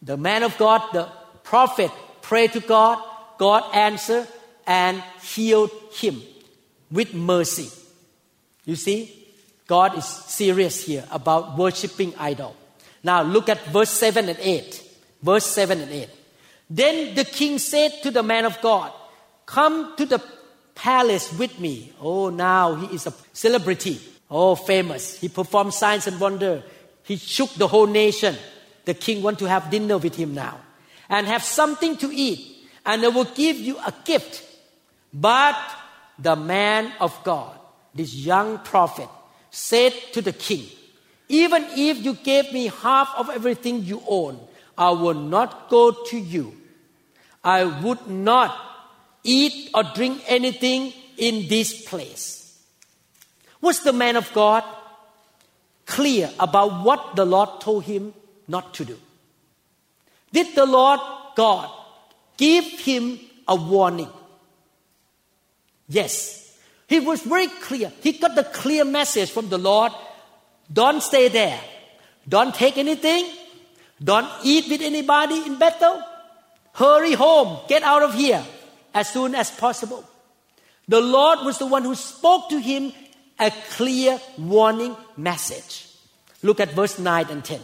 [0.00, 1.06] The man of God, the
[1.44, 1.90] prophet,
[2.22, 2.98] prayed to God.
[3.36, 4.26] God answered
[4.66, 6.22] and healed him
[6.90, 7.68] with mercy.
[8.64, 9.14] You see,
[9.66, 12.56] God is serious here about worshiping idol.
[13.02, 14.82] Now look at verse 7 and 8.
[15.22, 16.08] Verse 7 and 8.
[16.70, 18.90] Then the king said to the man of God,
[19.44, 20.22] Come to the
[20.80, 21.92] palace with me.
[22.00, 24.00] Oh, now he is a celebrity.
[24.30, 25.20] Oh, famous.
[25.20, 26.62] He performed signs and wonder.
[27.02, 28.34] He shook the whole nation.
[28.86, 30.58] The king want to have dinner with him now
[31.10, 32.66] and have something to eat.
[32.86, 34.42] And I will give you a gift.
[35.12, 35.58] But
[36.18, 37.58] the man of God,
[37.94, 39.08] this young prophet,
[39.50, 40.64] said to the king,
[41.28, 44.40] Even if you gave me half of everything you own,
[44.78, 46.54] I will not go to you.
[47.44, 48.69] I would not
[49.24, 52.58] eat or drink anything in this place.
[53.60, 54.64] Was the man of God
[55.86, 58.14] clear about what the Lord told him
[58.48, 58.98] not to do?
[60.32, 61.00] Did the Lord
[61.36, 61.70] God
[62.36, 64.08] give him a warning?
[65.88, 66.58] Yes.
[66.86, 67.92] He was very clear.
[68.02, 69.92] He got the clear message from the Lord
[70.72, 71.60] don't stay there.
[72.28, 73.26] Don't take anything.
[74.02, 76.02] Don't eat with anybody in Bethel.
[76.74, 77.58] Hurry home.
[77.68, 78.44] Get out of here
[78.94, 80.04] as soon as possible.
[80.88, 82.92] The Lord was the one who spoke to him
[83.38, 85.86] a clear warning message.
[86.42, 87.60] Look at verse 9 and 10.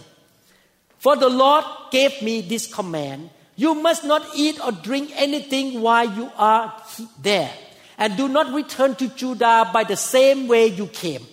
[0.98, 6.10] For the Lord gave me this command You must not eat or drink anything while
[6.12, 6.76] you are
[7.22, 7.50] there,
[7.96, 11.24] and do not return to Judah by the same way you came.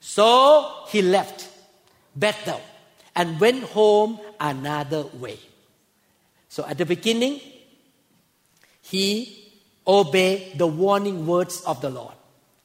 [0.00, 1.48] So he left
[2.16, 2.60] Bethel
[3.14, 5.38] and went home another way.
[6.48, 7.40] So at the beginning,
[8.84, 9.50] he
[9.86, 12.14] obeyed the warning words of the Lord.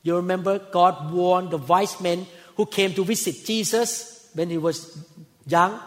[0.04, 4.98] You remember God warned the wise men who came to visit Jesus when he was
[5.48, 5.80] young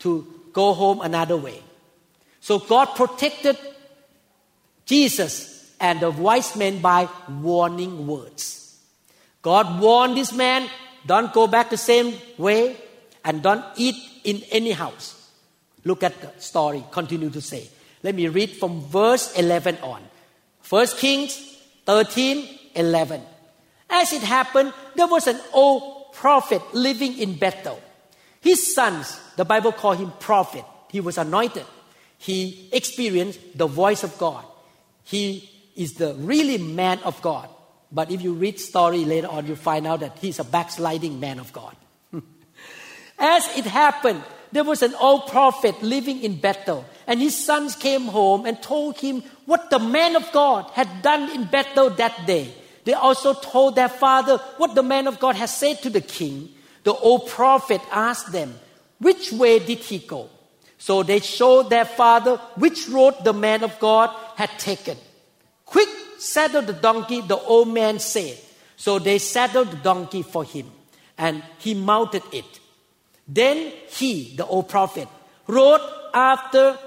[0.00, 1.62] to go home another way.
[2.40, 3.58] So God protected
[4.86, 8.78] Jesus and the wise men by warning words.
[9.42, 10.68] God warned this man,
[11.04, 12.76] don't go back the same way
[13.24, 15.30] and don't eat in any house.
[15.84, 17.68] Look at the story, continue to say.
[18.06, 20.00] Let me read from verse 11 on.
[20.68, 23.20] 1 Kings 13 11.
[23.90, 27.82] As it happened, there was an old prophet living in Bethel.
[28.40, 30.64] His sons, the Bible called him prophet.
[30.88, 31.66] He was anointed.
[32.18, 34.44] He experienced the voice of God.
[35.02, 37.48] He is the really man of God.
[37.90, 41.40] But if you read story later on, you find out that he's a backsliding man
[41.40, 41.74] of God.
[43.18, 44.22] As it happened,
[44.56, 48.98] there was an old prophet living in Bethel, and his sons came home and told
[48.98, 52.52] him what the man of God had done in Bethel that day.
[52.84, 56.48] They also told their father what the man of God had said to the king.
[56.84, 58.54] The old prophet asked them,
[58.98, 60.30] Which way did he go?
[60.78, 64.96] So they showed their father which road the man of God had taken.
[65.64, 65.88] Quick,
[66.18, 68.38] saddle the donkey, the old man said.
[68.76, 70.70] So they saddled the donkey for him,
[71.18, 72.60] and he mounted it.
[73.28, 75.08] Then he, the old prophet,
[75.46, 75.80] rode
[76.14, 76.78] after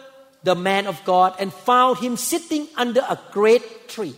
[0.43, 4.15] the man of God and found him sitting under a great tree.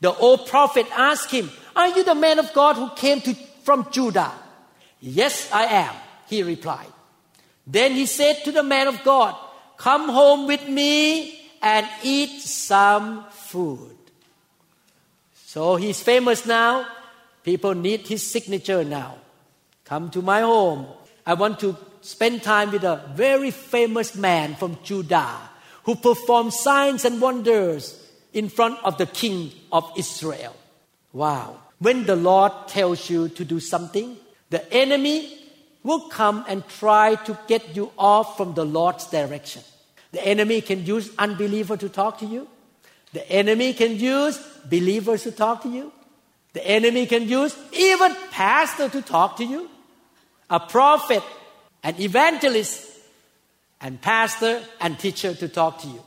[0.00, 3.88] The old prophet asked him, Are you the man of God who came to, from
[3.90, 4.32] Judah?
[5.00, 5.94] Yes, I am,
[6.28, 6.92] he replied.
[7.66, 9.34] Then he said to the man of God,
[9.76, 13.96] Come home with me and eat some food.
[15.34, 16.86] So he's famous now.
[17.42, 19.18] People need his signature now.
[19.84, 20.86] Come to my home.
[21.26, 25.36] I want to spend time with a very famous man from Judah
[25.82, 28.00] who performed signs and wonders
[28.32, 30.54] in front of the king of Israel.
[31.12, 31.56] Wow.
[31.78, 34.16] When the Lord tells you to do something,
[34.50, 35.36] the enemy
[35.82, 39.62] will come and try to get you off from the Lord's direction.
[40.12, 42.48] The enemy can use unbeliever to talk to you.
[43.12, 45.92] The enemy can use believers to talk to you.
[46.52, 49.68] The enemy can use even pastor to talk to you.
[50.50, 51.22] A prophet,
[51.82, 52.92] an evangelist,
[53.80, 56.02] and pastor and teacher to talk to you.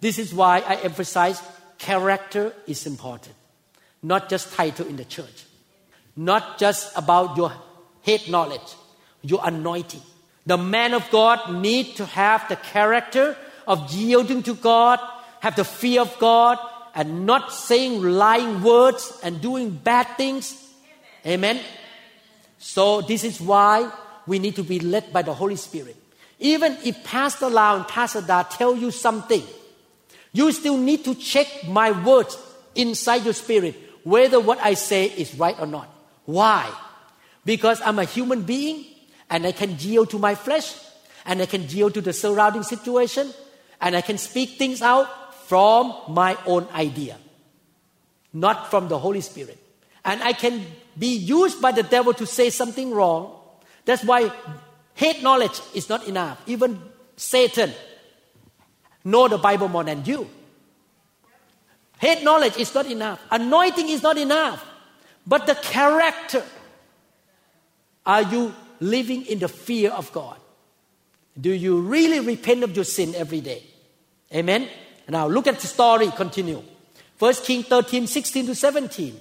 [0.00, 1.42] This is why I emphasize
[1.78, 3.34] character is important.
[4.02, 5.44] Not just title in the church.
[6.16, 7.52] Not just about your
[8.02, 8.74] head knowledge,
[9.22, 10.02] your anointing.
[10.46, 14.98] The man of God need to have the character of yielding to God,
[15.40, 16.58] have the fear of God,
[16.94, 20.56] and not saying lying words and doing bad things.
[21.24, 21.56] Amen.
[21.56, 21.64] Amen.
[22.60, 23.90] So this is why
[24.26, 25.96] we need to be led by the Holy Spirit.
[26.38, 29.42] Even if Pastor Lau and Pastor Da tell you something,
[30.32, 32.38] you still need to check my words
[32.74, 35.88] inside your spirit whether what I say is right or not.
[36.26, 36.70] Why?
[37.44, 38.84] Because I'm a human being
[39.28, 40.74] and I can yield to my flesh
[41.24, 43.32] and I can yield to the surrounding situation
[43.80, 45.08] and I can speak things out
[45.48, 47.16] from my own idea,
[48.32, 49.58] not from the Holy Spirit.
[50.04, 50.64] And I can
[51.00, 53.34] be used by the devil to say something wrong.
[53.86, 54.30] That's why
[54.94, 56.40] head knowledge is not enough.
[56.46, 56.78] Even
[57.16, 57.72] Satan
[59.02, 60.28] know the Bible more than you.
[61.96, 63.18] Head knowledge is not enough.
[63.30, 64.64] Anointing is not enough.
[65.26, 66.44] But the character.
[68.04, 70.36] Are you living in the fear of God?
[71.40, 73.62] Do you really repent of your sin every day?
[74.34, 74.68] Amen.
[75.08, 76.62] Now look at the story, continue.
[77.16, 79.20] First King 13, 16 to 17.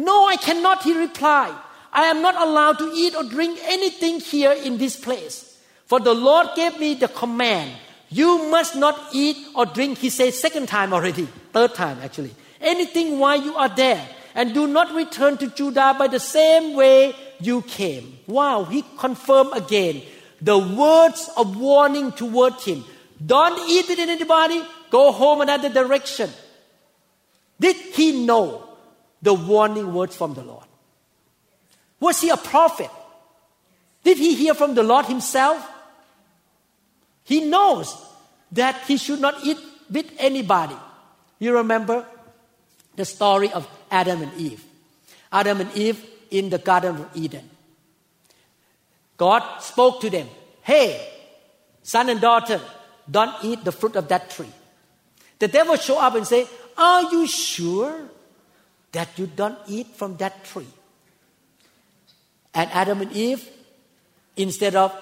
[0.00, 1.54] No, I cannot, he replied.
[1.92, 5.58] I am not allowed to eat or drink anything here in this place.
[5.86, 7.72] For the Lord gave me the command
[8.10, 12.34] you must not eat or drink, he says second time already, third time actually.
[12.60, 14.04] Anything while you are there.
[14.34, 18.18] And do not return to Judah by the same way you came.
[18.26, 20.02] Wow, he confirmed again
[20.40, 22.84] the words of warning toward him.
[23.24, 26.30] Don't eat with anybody, go home another direction.
[27.58, 28.69] Did he know
[29.22, 30.64] the warning words from the Lord?
[31.98, 32.90] Was he a prophet?
[34.02, 35.66] Did he hear from the Lord himself?
[37.24, 37.94] He knows
[38.52, 39.58] that he should not eat
[39.90, 40.76] with anybody.
[41.38, 42.06] You remember
[42.96, 44.64] the story of Adam and Eve.
[45.30, 47.48] Adam and Eve in the Garden of Eden.
[49.16, 50.28] God spoke to them,
[50.62, 51.08] Hey,
[51.82, 52.60] son and daughter,
[53.10, 54.52] don't eat the fruit of that tree.
[55.38, 58.08] The devil show up and say, Are you sure
[58.92, 60.66] that you don't eat from that tree?
[62.54, 63.48] And Adam and Eve,
[64.36, 64.92] instead of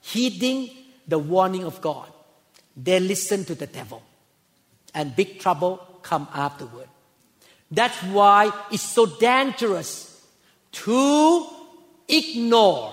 [0.00, 0.70] heeding
[1.06, 2.08] the warning of God.
[2.76, 4.02] They listened to the devil,
[4.94, 6.88] and big trouble come afterward.
[7.70, 10.22] That's why it's so dangerous
[10.72, 11.46] to
[12.08, 12.92] ignore,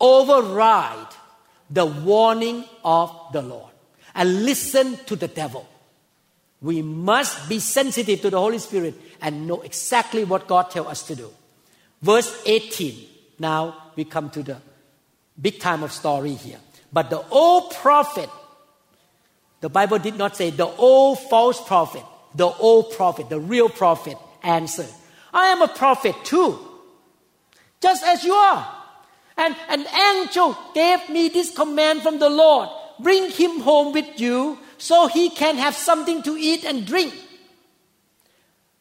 [0.00, 1.12] override
[1.70, 3.72] the warning of the Lord
[4.14, 5.68] and listen to the devil.
[6.64, 11.02] We must be sensitive to the Holy Spirit and know exactly what God tells us
[11.08, 11.30] to do.
[12.00, 13.06] Verse 18.
[13.38, 14.56] Now we come to the
[15.38, 16.58] big time of story here.
[16.90, 18.30] But the old prophet,
[19.60, 22.02] the Bible did not say the old false prophet,
[22.34, 24.88] the old prophet, the real prophet answered,
[25.34, 26.58] I am a prophet too,
[27.82, 28.74] just as you are.
[29.36, 34.58] And an angel gave me this command from the Lord bring him home with you
[34.84, 37.14] so he can have something to eat and drink.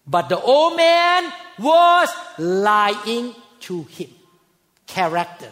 [0.05, 4.09] But the old man was lying to him.
[4.85, 5.49] Character.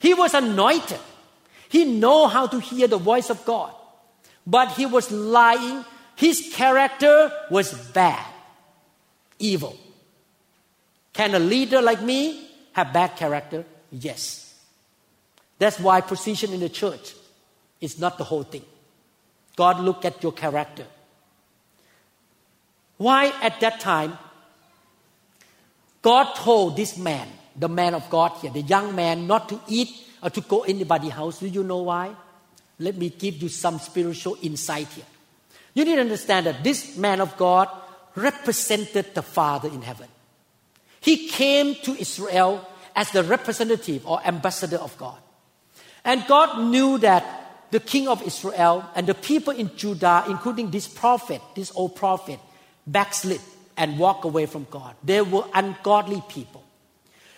[0.00, 0.98] He was anointed.
[1.68, 3.72] He know how to hear the voice of God.
[4.44, 5.84] But he was lying.
[6.16, 8.26] His character was bad,
[9.38, 9.78] evil.
[11.12, 13.64] Can a leader like me have bad character?
[13.92, 14.52] Yes.
[15.60, 17.14] That's why position in the church
[17.80, 18.64] is not the whole thing.
[19.56, 20.86] God look at your character.
[22.98, 24.16] Why at that time
[26.02, 27.28] God told this man
[27.58, 29.90] the man of God here, the young man, not to eat
[30.22, 31.40] or to go anybody's house.
[31.40, 32.14] Do you know why?
[32.78, 35.04] Let me give you some spiritual insight here.
[35.74, 37.68] You need to understand that this man of God
[38.14, 40.08] represented the Father in heaven.
[41.00, 45.18] He came to Israel as the representative or ambassador of God.
[46.04, 50.86] And God knew that the king of Israel and the people in Judah, including this
[50.86, 52.38] prophet, this old prophet,
[52.86, 53.40] backslid
[53.76, 54.94] and walked away from God.
[55.02, 56.62] They were ungodly people.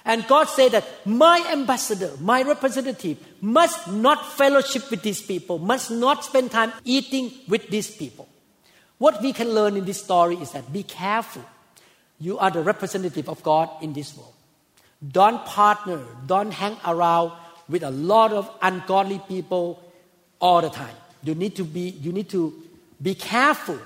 [0.05, 5.91] And God said that my ambassador, my representative, must not fellowship with these people, must
[5.91, 8.29] not spend time eating with these people.
[8.99, 11.45] What we can learn in this story is that be careful.
[12.19, 14.33] You are the representative of God in this world.
[15.07, 17.33] Don't partner, don't hang around
[17.69, 19.83] with a lot of ungodly people
[20.41, 20.95] all the time.
[21.23, 22.55] You need to be, you need to
[23.01, 23.79] be careful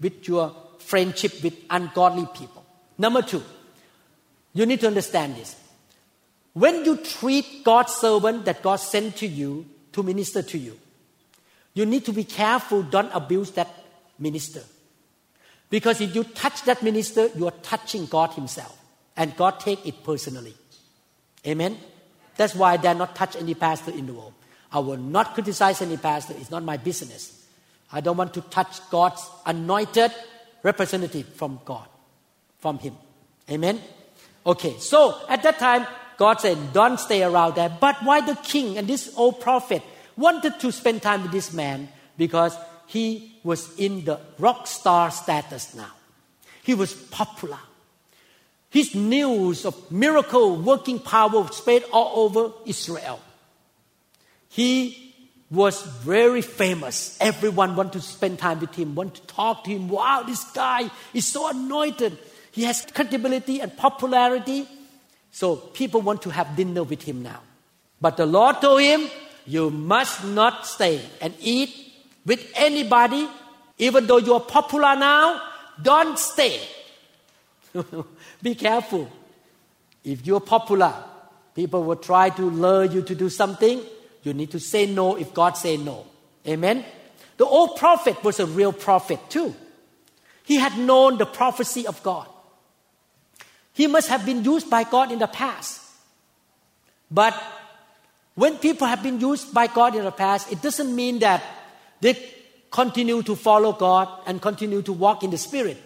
[0.00, 2.64] with your friendship with ungodly people.
[2.98, 3.42] Number two,
[4.54, 5.56] you need to understand this.
[6.52, 10.78] When you treat God's servant that God sent to you to minister to you,
[11.74, 13.68] you need to be careful, don't abuse that
[14.18, 14.62] minister.
[15.68, 18.78] Because if you touch that minister, you are touching God Himself.
[19.16, 20.54] And God take it personally.
[21.46, 21.76] Amen?
[22.36, 24.32] That's why I dare not touch any pastor in the world.
[24.76, 26.34] I will not criticize any pastor.
[26.36, 27.46] It's not my business.
[27.90, 30.12] I don't want to touch God's anointed
[30.62, 31.88] representative from God,
[32.58, 32.92] from Him.
[33.50, 33.80] Amen?
[34.44, 35.86] Okay, so at that time,
[36.18, 37.70] God said, don't stay around there.
[37.70, 39.80] But why the king and this old prophet
[40.14, 41.88] wanted to spend time with this man?
[42.18, 42.54] Because
[42.86, 45.92] he was in the rock star status now.
[46.64, 47.60] He was popular.
[48.68, 53.20] His news of miracle working power spread all over Israel.
[54.56, 55.12] He
[55.50, 57.18] was very famous.
[57.20, 59.90] Everyone wanted to spend time with him, wanted to talk to him.
[59.90, 62.16] Wow, this guy is so anointed.
[62.52, 64.66] He has credibility and popularity.
[65.30, 67.40] So people want to have dinner with him now.
[68.00, 69.10] But the Lord told him,
[69.44, 71.76] You must not stay and eat
[72.24, 73.28] with anybody,
[73.76, 75.38] even though you are popular now.
[75.82, 76.62] Don't stay.
[78.42, 79.10] Be careful.
[80.02, 80.94] If you're popular,
[81.54, 83.82] people will try to lure you to do something.
[84.26, 86.04] You need to say no if God say no.
[86.48, 86.84] Amen.
[87.36, 89.54] The old prophet was a real prophet too.
[90.42, 92.26] He had known the prophecy of God.
[93.72, 95.80] He must have been used by God in the past.
[97.08, 97.40] But
[98.34, 101.44] when people have been used by God in the past, it doesn't mean that
[102.00, 102.18] they
[102.72, 105.80] continue to follow God and continue to walk in the Spirit.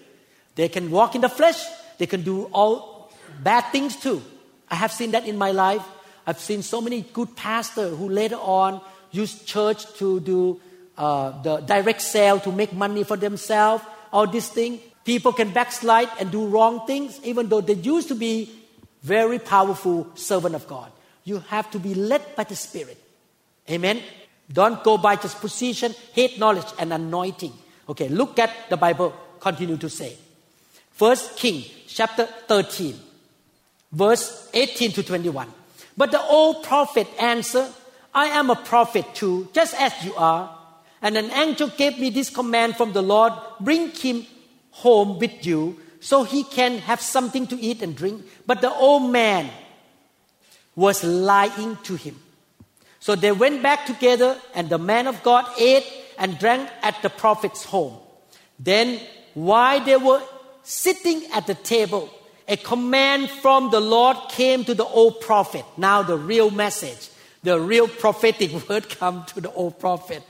[0.54, 1.62] They can walk in the flesh,
[1.98, 3.12] they can do all
[3.42, 4.22] bad things too.
[4.70, 5.82] I have seen that in my life.
[6.30, 10.60] I've seen so many good pastors who later on use church to do
[10.96, 14.80] uh, the direct sale to make money for themselves, all these things.
[15.04, 18.48] People can backslide and do wrong things, even though they used to be
[19.02, 20.92] very powerful servant of God.
[21.24, 22.98] You have to be led by the Spirit.
[23.68, 24.00] Amen.
[24.52, 27.52] Don't go by just position, hate knowledge, and anointing.
[27.88, 29.12] Okay, look at the Bible.
[29.40, 30.16] Continue to say.
[30.92, 32.94] First King chapter 13,
[33.90, 35.59] verse 18 to 21.
[35.96, 37.68] But the old prophet answered,
[38.14, 40.56] I am a prophet too, just as you are.
[41.02, 44.26] And an angel gave me this command from the Lord bring him
[44.70, 48.24] home with you so he can have something to eat and drink.
[48.46, 49.50] But the old man
[50.74, 52.20] was lying to him.
[53.00, 55.86] So they went back together, and the man of God ate
[56.18, 57.96] and drank at the prophet's home.
[58.58, 59.00] Then,
[59.32, 60.22] while they were
[60.62, 62.10] sitting at the table,
[62.50, 65.64] a command from the Lord came to the old prophet.
[65.78, 67.08] Now, the real message,
[67.42, 70.22] the real prophetic word come to the old prophet.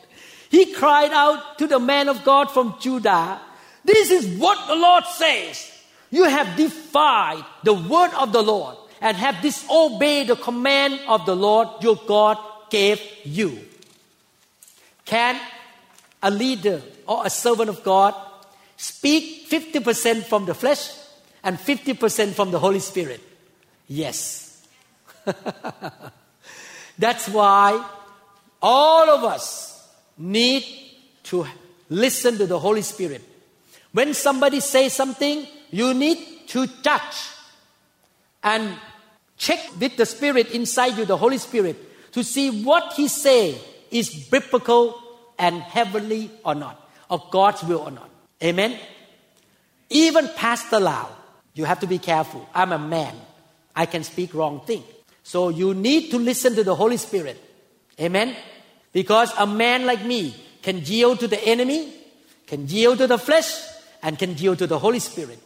[0.51, 3.41] He cried out to the man of God from Judah
[3.85, 5.71] this is what the Lord says.
[6.11, 11.37] You have defied the word of the Lord and have disobeyed the command of the
[11.37, 13.59] Lord your God gave you.
[15.05, 15.41] Can
[16.23, 18.15] a leader or a servant of God
[18.77, 20.93] speak 50% from the flesh
[21.43, 23.21] and 50% from the Holy Spirit?
[23.89, 24.67] Yes.
[26.99, 27.85] That's why
[28.63, 29.89] all of us
[30.19, 30.65] need
[31.25, 31.47] to
[31.89, 33.23] listen to the Holy Spirit
[33.93, 36.19] when somebody says something, you need
[36.49, 37.29] to judge
[38.43, 38.77] and
[39.37, 41.77] check with the Spirit inside you, the Holy Spirit,
[42.13, 43.59] to see what He say
[43.91, 45.01] is biblical
[45.39, 48.11] and heavenly or not, of God's will or not.
[48.43, 48.79] Amen.
[49.89, 51.09] Even Pastor Lau,
[51.55, 52.49] you have to be careful.
[52.55, 53.15] I'm a man.
[53.75, 54.85] I can speak wrong thing.
[55.23, 57.39] So you need to listen to the Holy Spirit.
[58.01, 58.35] Amen.
[58.93, 61.93] Because a man like me can yield to the enemy,
[62.47, 63.53] can yield to the flesh,
[64.03, 65.39] and can yield to the Holy Spirit.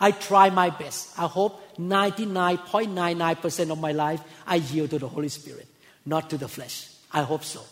[0.00, 1.18] I try my best.
[1.18, 5.66] I hope 99.99% of my life I yield to the Holy Spirit,
[6.04, 6.88] not to the flesh.
[7.12, 7.62] I hope so.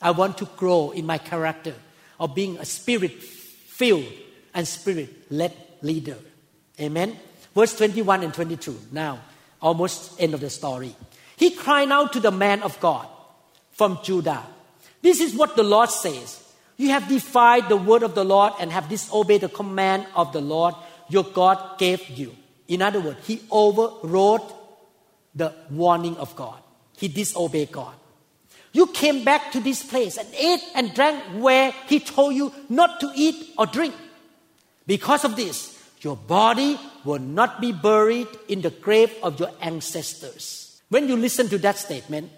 [0.00, 1.74] I want to grow in my character
[2.20, 4.06] of being a spirit filled
[4.52, 6.16] and spirit led leader.
[6.80, 7.16] Amen.
[7.54, 8.78] Verse 21 and 22.
[8.92, 9.20] Now,
[9.60, 10.94] almost end of the story.
[11.36, 13.06] He cried out to the man of God
[13.72, 14.42] from Judah.
[15.02, 16.42] This is what the Lord says.
[16.76, 20.40] You have defied the word of the Lord and have disobeyed the command of the
[20.40, 20.74] Lord
[21.08, 22.34] your God gave you.
[22.66, 24.42] In other words, he overrode
[25.34, 26.60] the warning of God.
[26.96, 27.94] He disobeyed God.
[28.72, 32.98] You came back to this place and ate and drank where He told you not
[33.00, 33.94] to eat or drink.
[34.86, 35.73] Because of this,
[36.04, 40.80] your body will not be buried in the grave of your ancestors.
[40.90, 42.30] When you listen to that statement,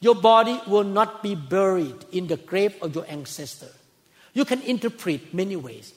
[0.00, 3.70] your body will not be buried in the grave of your ancestor.
[4.34, 5.94] You can interpret many ways.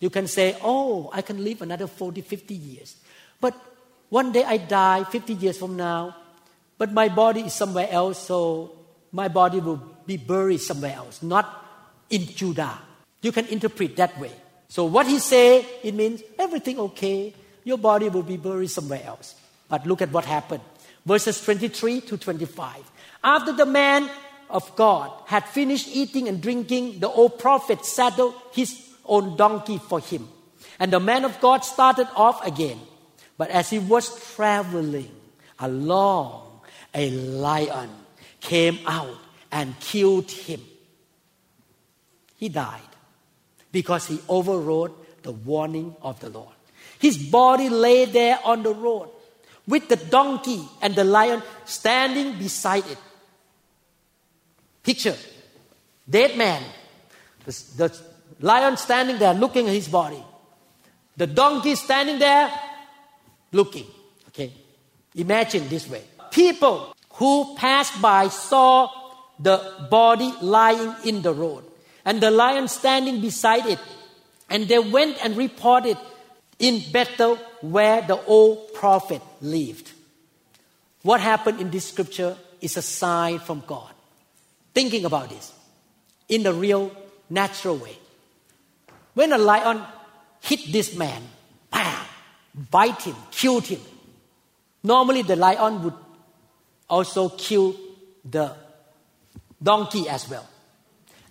[0.00, 2.96] You can say, Oh, I can live another 40, 50 years.
[3.40, 3.54] But
[4.10, 6.16] one day I die 50 years from now,
[6.76, 8.72] but my body is somewhere else, so
[9.10, 11.46] my body will be buried somewhere else, not
[12.10, 12.78] in Judah.
[13.22, 14.32] You can interpret that way.
[14.72, 17.34] So what he say, it means everything okay.
[17.62, 19.34] Your body will be buried somewhere else.
[19.68, 20.62] But look at what happened.
[21.04, 22.90] Verses 23 to 25.
[23.22, 24.08] After the man
[24.48, 30.00] of God had finished eating and drinking, the old prophet saddled his own donkey for
[30.00, 30.26] him.
[30.78, 32.80] And the man of God started off again.
[33.36, 35.10] But as he was traveling
[35.58, 36.62] along,
[36.94, 37.90] a lion
[38.40, 39.18] came out
[39.50, 40.62] and killed him.
[42.36, 42.91] He died
[43.72, 44.92] because he overrode
[45.22, 46.54] the warning of the Lord.
[46.98, 49.08] His body lay there on the road
[49.66, 52.98] with the donkey and the lion standing beside it.
[54.82, 55.16] Picture
[56.08, 56.62] dead man,
[57.44, 58.00] the, the
[58.40, 60.22] lion standing there looking at his body,
[61.16, 62.50] the donkey standing there
[63.52, 63.86] looking.
[64.28, 64.52] Okay,
[65.14, 68.90] imagine this way people who passed by saw
[69.38, 71.64] the body lying in the road
[72.04, 73.78] and the lion standing beside it.
[74.50, 75.96] And they went and reported
[76.58, 79.90] in Bethel where the old prophet lived.
[81.02, 83.90] What happened in this scripture is a sign from God.
[84.74, 85.52] Thinking about this
[86.28, 86.90] in the real,
[87.28, 87.98] natural way.
[89.14, 89.82] When a lion
[90.40, 91.22] hit this man,
[91.70, 92.06] bam,
[92.70, 93.80] bite him, killed him.
[94.82, 95.94] Normally, the lion would
[96.88, 97.74] also kill
[98.28, 98.54] the
[99.62, 100.46] donkey as well.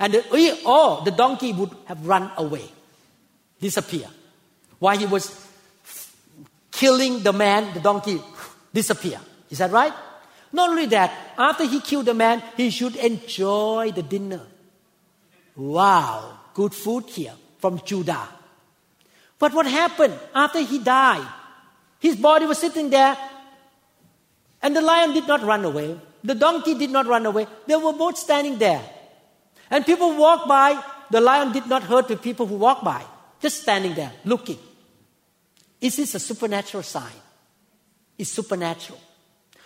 [0.02, 2.66] And the, oh, the donkey would have run away,
[3.62, 4.08] disappear.
[4.80, 5.30] While he was
[6.72, 8.20] killing the man, the donkey
[8.74, 9.20] disappear.
[9.52, 9.94] Is that right?
[10.52, 14.42] Not only that, after he killed the man, he should enjoy the dinner.
[15.56, 18.28] Wow, good food here from Judah.
[19.38, 21.28] But what happened after he died?
[22.00, 23.16] His body was sitting there,
[24.64, 25.96] and the lion did not run away.
[26.24, 27.46] The donkey did not run away.
[27.68, 28.82] They were both standing there.
[29.72, 30.84] And people walk by.
[31.10, 33.04] The lion did not hurt the people who walk by,
[33.42, 34.60] just standing there looking.
[35.80, 37.12] Is this a supernatural sign?
[38.18, 39.00] It's supernatural.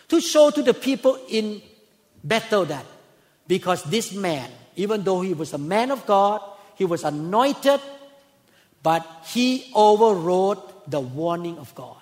[0.08, 1.62] To show to the people in
[2.24, 2.86] Bethel that
[3.47, 6.41] because this man, even though he was a man of God,
[6.76, 7.80] he was anointed,
[8.82, 11.97] but he overrode the warning of God.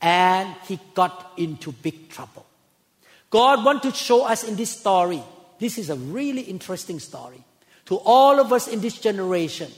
[0.00, 2.44] And he got into big trouble.
[3.30, 5.22] God wants to show us in this story
[5.58, 7.44] this is a really interesting story.
[7.86, 9.70] To all of us in this generation,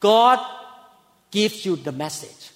[0.00, 0.44] God
[1.30, 2.50] gives you the message.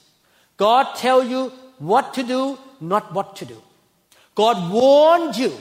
[0.57, 3.63] God tell you what to do, not what to do.
[4.35, 5.57] God warned you.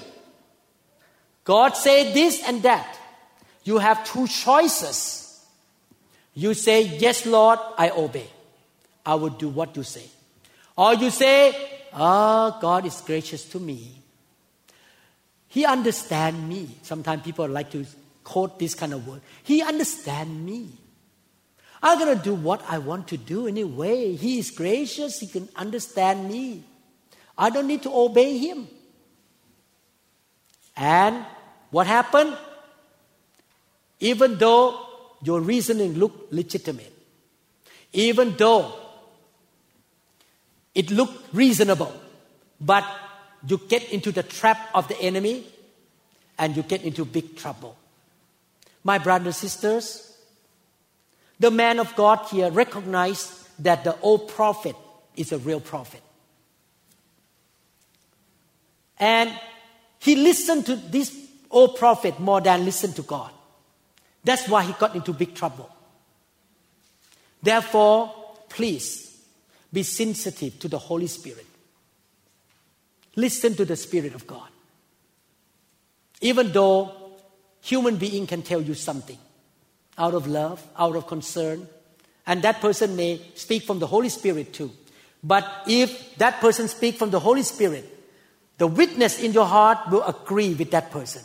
[1.44, 2.98] God said this and that.
[3.64, 5.46] You have two choices.
[6.34, 8.28] You say, Yes, Lord, I obey.
[9.06, 10.04] I will do what you say.
[10.78, 11.56] Or you say,
[11.94, 13.97] oh, God is gracious to me.
[15.48, 16.78] He understands me.
[16.82, 17.86] Sometimes people like to
[18.24, 19.22] quote this kind of word.
[19.44, 20.70] He understands me.
[21.82, 24.16] I'm going to do what I want to do anyway.
[24.16, 25.20] He is gracious.
[25.20, 26.64] He can understand me.
[27.38, 28.68] I don't need to obey him.
[30.76, 31.26] And
[31.72, 32.36] what happened?
[34.00, 34.86] Even though
[35.24, 36.94] your reasoning looked legitimate,
[37.94, 38.74] even though
[40.76, 41.94] it looked reasonable,
[42.60, 42.86] but
[43.46, 45.46] you get into the trap of the enemy
[46.38, 47.78] and you get into big trouble.
[48.84, 50.18] My brothers and sisters,
[51.40, 53.32] the man of God here recognized
[53.64, 54.76] that the old prophet
[55.16, 56.02] is a real prophet.
[59.00, 59.32] And
[60.00, 61.16] he listened to this
[61.50, 63.32] old prophet more than listened to God.
[64.24, 65.70] That's why he got into big trouble.
[67.42, 68.14] Therefore,
[68.50, 69.22] please
[69.72, 71.47] be sensitive to the Holy Spirit.
[73.18, 74.48] Listen to the Spirit of God.
[76.22, 76.92] Even though
[77.62, 79.18] human being can tell you something
[79.98, 81.68] out of love, out of concern,
[82.28, 84.72] and that person may speak from the Holy Spirit too.
[85.24, 87.86] But if that person speak from the Holy Spirit,
[88.60, 91.24] the witness in your heart will agree with that person.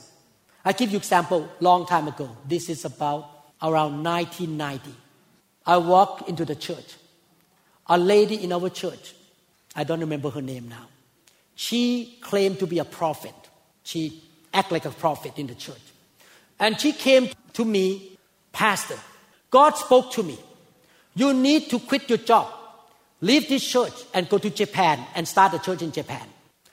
[0.65, 2.35] I give you example long time ago.
[2.49, 3.29] This is about
[3.61, 4.95] around 1990.
[5.67, 6.97] I walked into the church.
[7.87, 9.15] A lady in our church,
[9.77, 10.89] I don't remember her name now
[11.55, 13.35] she claimed to be a prophet.
[13.83, 14.23] She
[14.53, 15.81] act like a prophet in the church.
[16.59, 18.19] And she came to me,
[18.53, 18.99] Pastor,
[19.51, 20.39] God spoke to me.
[21.15, 22.49] You need to quit your job,
[23.21, 26.27] leave this church, and go to Japan and start a church in Japan.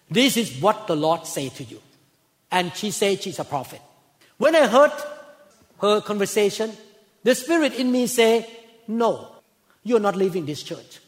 [0.09, 1.81] This is what the Lord say to you.
[2.51, 3.81] And she said she's a prophet.
[4.37, 4.91] When I heard
[5.81, 6.71] her conversation,
[7.23, 8.49] the spirit in me say,
[8.87, 9.35] No,
[9.83, 10.99] you're not leaving this church.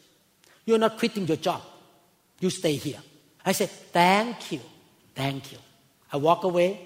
[0.64, 1.62] You're not quitting your job.
[2.40, 3.00] You stay here.
[3.44, 4.60] I said, Thank you.
[5.14, 5.58] Thank you.
[6.12, 6.80] I walk away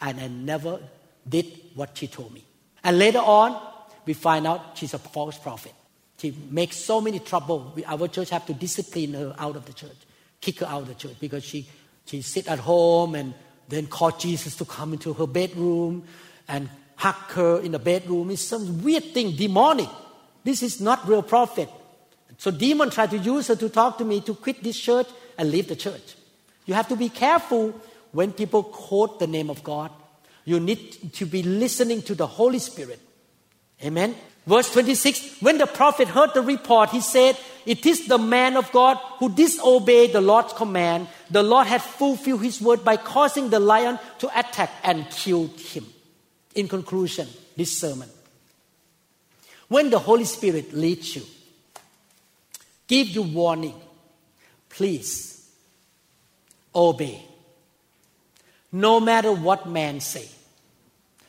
[0.00, 0.80] and I never
[1.28, 2.44] did what she told me.
[2.84, 3.60] And later on,
[4.04, 5.72] we find out she's a false prophet.
[6.18, 7.74] She makes so many trouble.
[7.86, 9.96] Our church have to discipline her out of the church,
[10.40, 11.68] kick her out of the church because she,
[12.06, 13.34] she sit at home and
[13.68, 16.04] then call Jesus to come into her bedroom
[16.48, 18.30] and hug her in the bedroom.
[18.30, 19.88] It's some weird thing, demonic.
[20.44, 21.68] This is not real prophet.
[22.38, 25.50] So demon tried to use her to talk to me to quit this church and
[25.50, 26.14] leave the church.
[26.66, 27.80] You have to be careful
[28.12, 29.90] when people quote the name of God.
[30.44, 33.00] You need to be listening to the Holy Spirit.
[33.84, 34.14] Amen.
[34.46, 38.70] Verse 26 When the prophet heard the report, he said, It is the man of
[38.72, 41.08] God who disobeyed the Lord's command.
[41.30, 45.86] The Lord had fulfilled his word by causing the lion to attack and kill him.
[46.54, 48.08] In conclusion, this sermon.
[49.68, 51.22] When the Holy Spirit leads you,
[52.86, 53.74] give you warning,
[54.76, 55.50] please
[56.74, 57.22] obey.
[58.70, 60.28] No matter what man say.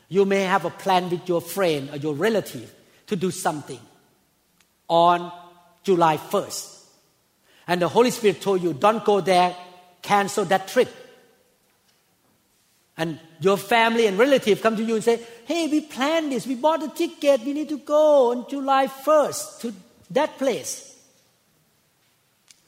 [0.10, 2.74] You may have a plan with your friend or your relative
[3.08, 3.80] to do something
[4.90, 5.32] on
[5.84, 6.84] July 1st.
[7.68, 9.56] And the Holy Spirit told you, don't go there,
[10.02, 10.90] cancel that trip.
[12.98, 16.56] And your family and relative come to you and say, hey, we planned this, we
[16.56, 19.74] bought a ticket, we need to go on July 1st to
[20.12, 20.97] that place.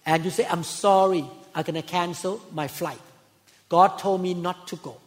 [0.09, 2.99] And you say, I'm sorry, I'm going to cancel my flight.
[3.69, 4.97] God told me not to go.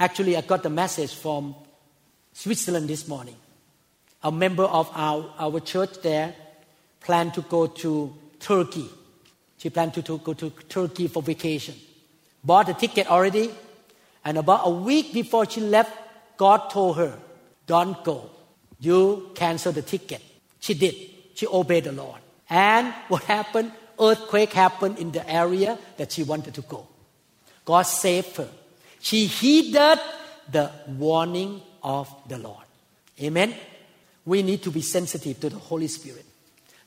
[0.00, 1.54] Actually, I got the message from
[2.32, 3.36] Switzerland this morning.
[4.22, 6.34] A member of our, our church there
[7.00, 8.88] planned to go to Turkey.
[9.58, 11.74] She planned to, to go to Turkey for vacation.
[12.42, 13.50] Bought a ticket already,
[14.24, 15.92] and about a week before she left,
[16.38, 17.18] God told her,
[17.66, 18.30] Don't go.
[18.80, 20.22] You cancel the ticket.
[20.60, 21.15] She did.
[21.36, 22.20] She obeyed the Lord.
[22.48, 23.72] And what happened?
[24.00, 26.88] Earthquake happened in the area that she wanted to go.
[27.64, 28.48] God saved her.
[29.00, 30.00] She heeded
[30.50, 32.64] the warning of the Lord.
[33.20, 33.54] Amen.
[34.24, 36.24] We need to be sensitive to the Holy Spirit.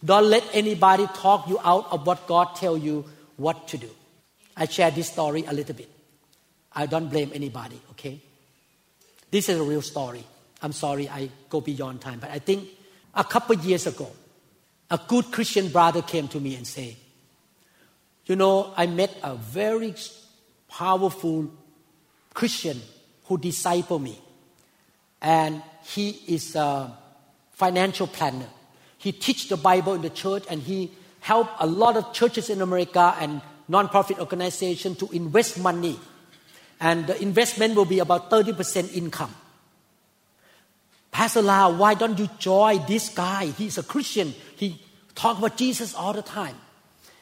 [0.03, 3.05] Don't let anybody talk you out of what God tell you
[3.37, 3.89] what to do.
[4.57, 5.89] I share this story a little bit.
[6.73, 8.19] I don't blame anybody, okay?
[9.29, 10.23] This is a real story.
[10.61, 12.67] I'm sorry I go beyond time, but I think
[13.13, 14.09] a couple years ago,
[14.91, 16.95] a good Christian brother came to me and said,
[18.25, 19.93] You know, I met a very
[20.67, 21.51] powerful
[22.33, 22.81] Christian
[23.25, 24.19] who disciple me.
[25.21, 26.95] And he is a
[27.51, 28.47] financial planner.
[28.97, 32.61] He teach the Bible in the church and he help a lot of churches in
[32.61, 35.99] America and non-profit organization to invest money.
[36.79, 39.33] And the investment will be about 30% income.
[41.11, 43.47] Pastor Lau, why don't you join this guy?
[43.47, 44.33] He's a Christian.
[44.55, 44.79] He
[45.15, 46.55] talk about Jesus all the time.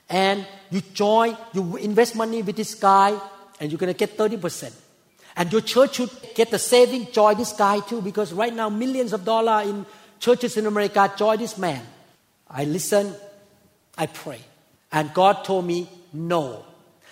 [0.09, 3.19] And you join, you invest money with this guy,
[3.59, 4.73] and you're going to get 30%.
[5.35, 9.13] And your church should get the saving, join this guy too, because right now millions
[9.13, 9.85] of dollars in
[10.19, 11.85] churches in America join this man.
[12.49, 13.13] I listen,
[13.97, 14.39] I pray.
[14.91, 16.65] And God told me no.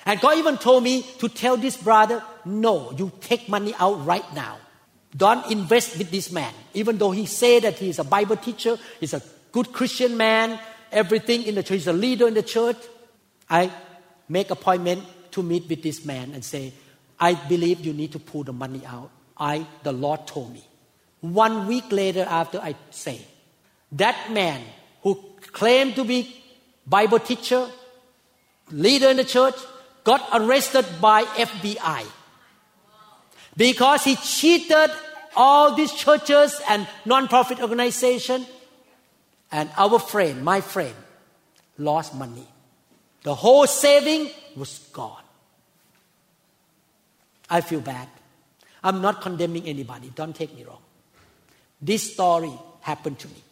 [0.06, 4.26] And God even told me to tell this brother, no, you take money out right
[4.34, 4.58] now.
[5.16, 6.54] Don't invest with this man.
[6.74, 10.60] Even though he said that he's a Bible teacher, he's a good Christian man,
[10.92, 12.78] everything in the church, he's a leader in the church.
[13.50, 13.72] I
[14.28, 16.74] make appointment to meet with this man and say,
[17.20, 19.10] I believe you need to pull the money out.
[19.38, 20.64] I, the Lord told me.
[21.22, 23.22] One week later, after I say,
[23.94, 24.62] that man
[25.02, 25.16] who
[25.52, 26.36] claimed to be
[26.86, 27.68] Bible teacher,
[28.72, 29.56] leader in the church,
[30.04, 32.06] got arrested by FBI
[33.58, 34.92] because he cheated
[35.36, 38.46] all these churches and non-profit organization
[39.52, 40.96] and our friend my friend
[41.78, 42.48] lost money
[43.24, 45.26] the whole saving was gone
[47.50, 48.08] I feel bad.
[48.84, 50.82] I'm not condemning anybody, don't take me wrong.
[51.82, 52.52] This story
[52.82, 53.44] happened to me.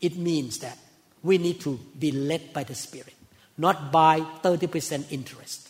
[0.00, 0.78] It means that
[1.22, 3.14] we need to be led by the Spirit,
[3.56, 5.65] not by 30% interest.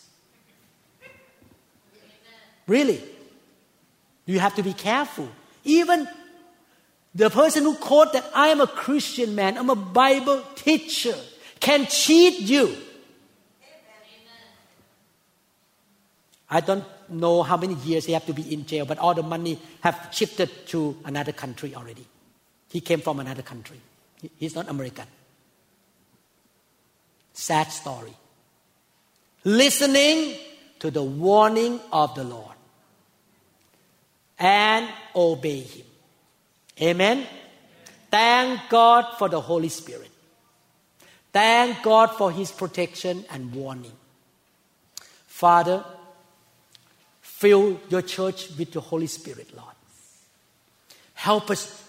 [2.67, 3.03] Really.
[4.27, 5.29] You have to be careful.
[5.65, 6.09] Even
[7.15, 11.15] the person who quote that I am a Christian man, I'm a Bible teacher,
[11.61, 12.77] can cheat you.
[16.49, 19.23] I don't know how many years he have to be in jail, but all the
[19.23, 22.07] money have shifted to another country already.
[22.69, 23.81] He came from another country.
[24.39, 25.07] He's not American.
[27.33, 28.15] Sad story.
[29.45, 30.37] Listening
[30.81, 32.56] to the warning of the Lord
[34.39, 35.87] and obey Him.
[36.81, 37.27] Amen.
[38.11, 40.11] Thank God for the Holy Spirit.
[41.33, 43.93] Thank God for His protection and warning.
[45.27, 45.85] Father,
[47.21, 49.75] fill your church with the Holy Spirit, Lord.
[51.15, 51.85] Help us,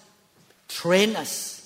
[0.67, 1.65] train us,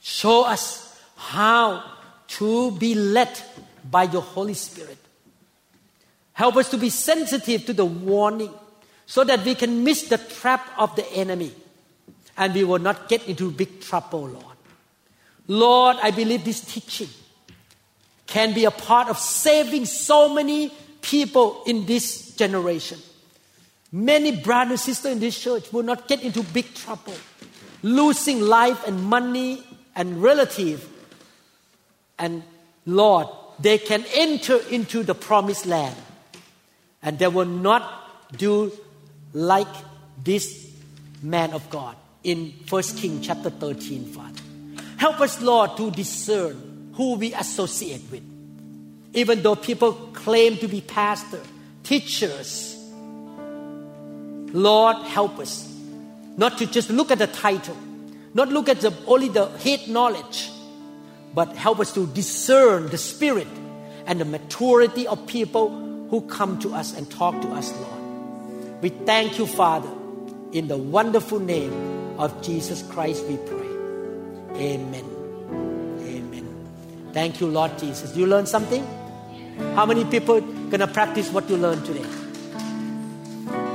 [0.00, 1.82] show us how
[2.28, 3.30] to be led
[3.90, 4.98] by your Holy Spirit.
[6.32, 8.52] Help us to be sensitive to the warning
[9.06, 11.52] so that we can miss the trap of the enemy
[12.36, 14.56] and we will not get into big trouble, Lord.
[15.48, 17.08] Lord, I believe this teaching
[18.26, 22.98] can be a part of saving so many people in this generation.
[23.92, 27.14] Many brothers and sisters in this church will not get into big trouble,
[27.82, 29.62] losing life and money
[29.94, 30.86] and relative.
[32.18, 32.42] And
[32.84, 33.28] Lord,
[33.60, 35.96] they can enter into the promised land
[37.02, 38.72] and they will not do
[39.36, 39.68] like
[40.24, 40.66] this
[41.22, 44.40] man of God in 1 King chapter 13, Father.
[44.96, 48.22] Help us, Lord, to discern who we associate with.
[49.12, 51.40] Even though people claim to be pastor,
[51.82, 52.82] teachers,
[54.54, 55.70] Lord, help us
[56.38, 57.76] not to just look at the title,
[58.32, 60.50] not look at the, only the head knowledge,
[61.34, 63.48] but help us to discern the spirit
[64.06, 65.68] and the maturity of people
[66.08, 67.95] who come to us and talk to us, Lord.
[68.80, 69.88] We thank you, Father,
[70.52, 71.72] in the wonderful name
[72.18, 73.66] of Jesus Christ, we pray.
[74.56, 75.04] Amen.
[76.00, 76.68] Amen.
[77.12, 78.14] Thank you, Lord Jesus.
[78.16, 78.86] You learn something?
[79.74, 82.04] How many people gonna practice what you learned today?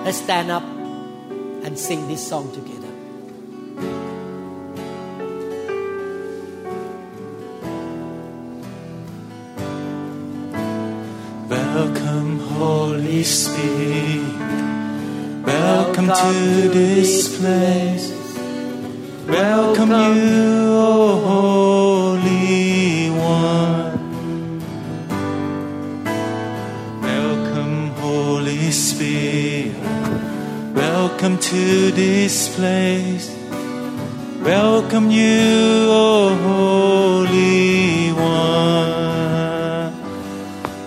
[0.04, 2.88] Let's stand up and sing this song together.
[11.50, 14.71] Welcome, Holy Spirit.
[15.52, 18.08] Welcome to this place.
[19.28, 21.20] Welcome you, O
[22.18, 24.00] Holy One.
[27.02, 29.76] Welcome, Holy Spirit.
[30.74, 33.28] Welcome to this place.
[34.42, 39.92] Welcome you, O Holy One.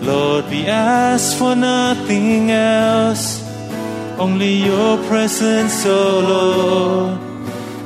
[0.07, 3.34] Lord, we ask for nothing else,
[4.19, 7.21] only your presence, O Lord.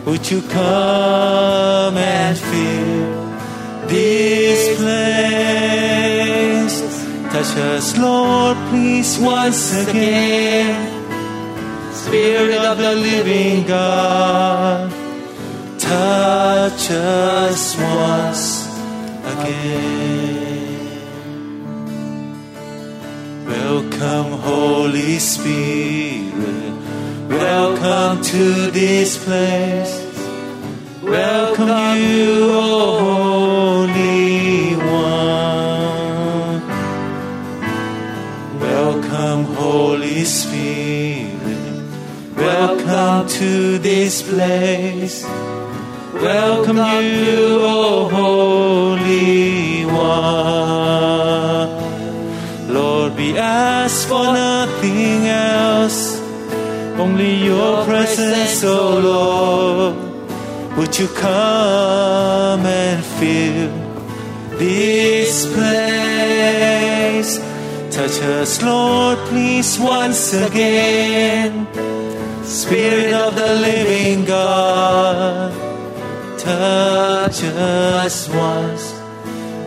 [0.06, 5.68] Would you come and fill this place?
[7.32, 10.96] Touch us, Lord, please, once again.
[11.92, 14.90] Spirit of the living God,
[15.78, 18.66] touch us once
[19.24, 20.47] again.
[23.78, 26.74] Welcome, Holy Spirit.
[27.28, 29.94] Welcome to this place.
[31.00, 34.98] Welcome you, O Holy One.
[38.58, 41.84] Welcome, Holy Spirit.
[42.34, 45.24] Welcome to this place.
[46.14, 48.27] Welcome you, O Holy
[56.98, 59.94] only your presence, O Lord.
[60.76, 63.70] Would you come and fill
[64.58, 67.38] this place?
[67.94, 71.66] Touch us, Lord, please, once again.
[72.44, 75.52] Spirit of the living God,
[76.38, 78.92] touch us once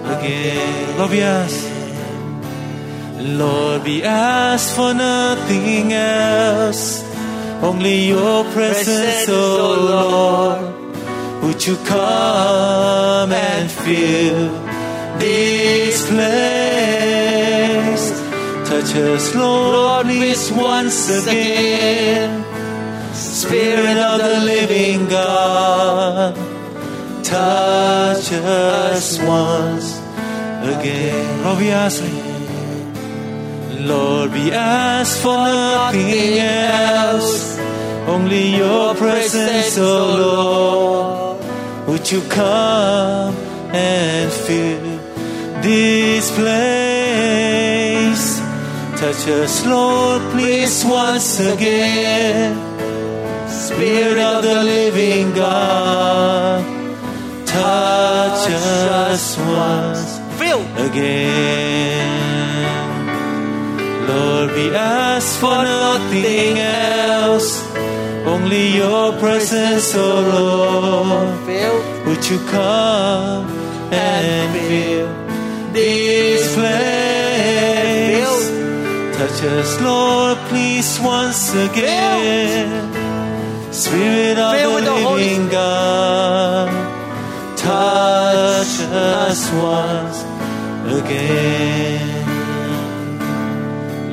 [0.05, 0.97] again.
[0.97, 1.71] Lord, we ask.
[3.21, 7.00] Lord, we ask for nothing else,
[7.61, 10.59] only your presence, oh Lord.
[11.43, 14.49] Would you come and fill
[15.19, 17.01] this place?
[18.69, 22.43] Touch us, Lord, please, once again.
[23.13, 26.35] Spirit of the living God,
[27.23, 29.99] touch us once
[30.63, 31.43] again.
[31.43, 32.01] Lord, we ask,
[33.79, 37.50] Lord, we ask for nothing else,
[38.07, 41.87] only your presence, oh Lord.
[41.87, 43.35] Would you come
[43.73, 44.99] and fill
[45.61, 48.39] this place.
[48.99, 52.57] Touch us, Lord, please, once again.
[53.47, 56.63] Spirit of the living God,
[57.45, 60.19] touch us once
[60.77, 62.09] again.
[64.07, 67.60] Lord, we ask for nothing else,
[68.31, 71.27] only your presence, oh Lord.
[72.07, 73.45] Would you come
[73.91, 75.09] and fill
[75.73, 77.81] this place?
[79.17, 82.91] Touch us, Lord, please, once again.
[83.71, 86.67] Spirit of the the living God,
[87.57, 90.19] touch us once
[90.99, 92.09] again.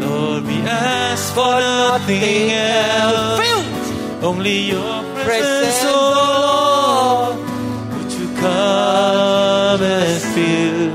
[0.00, 3.57] Lord, we ask for nothing else.
[4.22, 7.36] Only your Presence, presence, oh Lord.
[7.94, 10.90] Would you come and fill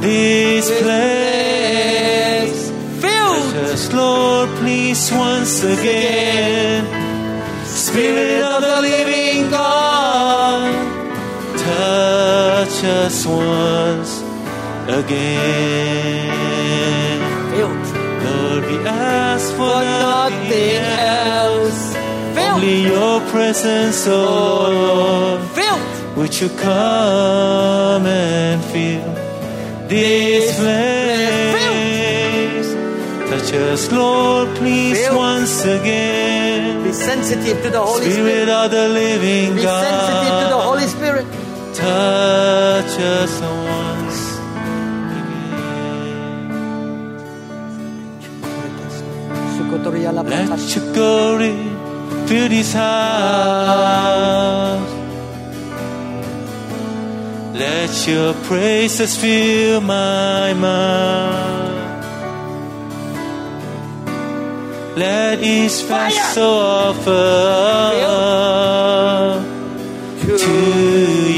[0.00, 2.60] this place?
[3.00, 3.54] Filled.
[3.54, 6.86] Touch us, Lord, please, once again.
[7.64, 10.72] Spirit of the living God,
[11.58, 14.22] touch us once
[14.88, 16.40] again.
[18.24, 21.89] Lord, we ask for Nothing else.
[22.60, 25.40] Only your presence, oh Lord.
[25.56, 26.16] Filled.
[26.18, 29.14] Would you come and fill
[29.88, 31.80] this place?
[33.30, 36.84] Touch us, Lord, please, once again.
[36.84, 38.48] Be sensitive to the Holy Spirit Spirit.
[38.50, 41.24] of the living Be sensitive to the God, Holy Spirit.
[41.72, 44.36] touch us once
[49.96, 50.50] again.
[50.50, 51.69] Let your glory
[52.30, 53.90] fill this house.
[57.62, 62.04] Let your praises fill my mouth.
[64.96, 66.54] Let each vessel
[66.84, 67.10] offer
[70.44, 70.56] to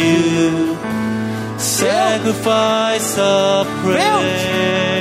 [0.03, 0.77] you
[1.59, 4.92] sacrifice of praise.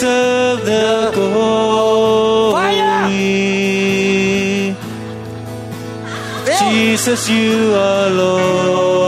[0.00, 0.58] Filled.
[0.60, 2.74] deserve the glory.
[6.44, 6.72] Filled.
[6.72, 9.03] Jesus, you are Lord.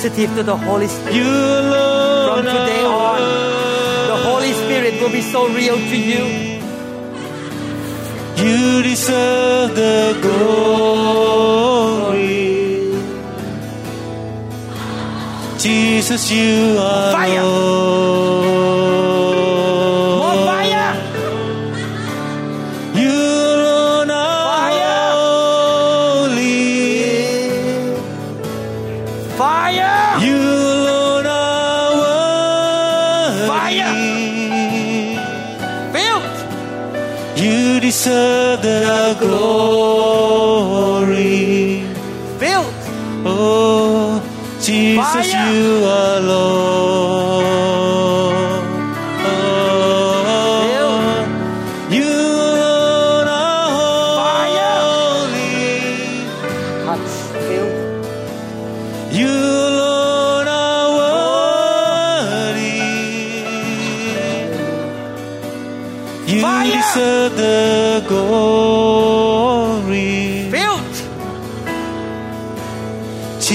[0.00, 1.14] Sensitive to the Holy Spirit.
[1.14, 3.20] You alone From today on,
[4.08, 6.24] The Holy Spirit will be so real to you.
[8.42, 11.60] You deserve the glory.
[15.58, 17.42] Jesus, you are Fire.
[17.42, 18.59] Lord.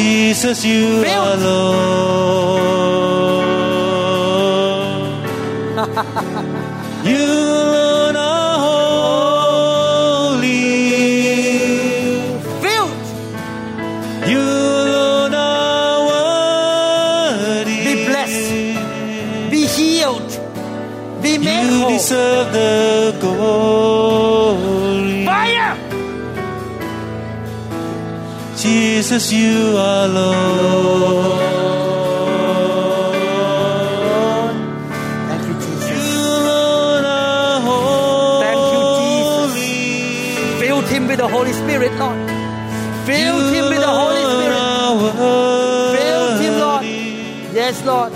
[0.05, 2.84] Jesus, you are
[29.05, 31.37] Jesus, you are Lord.
[35.29, 36.09] Thank you, You, Jesus.
[36.49, 38.41] Lord, are holy.
[38.45, 39.53] Thank you, Jesus.
[40.59, 42.17] Fill him with the Holy Spirit, Lord.
[43.05, 44.57] Fill him with the Holy Spirit.
[46.01, 46.83] Fill him, Lord.
[47.53, 48.11] Yes, Lord.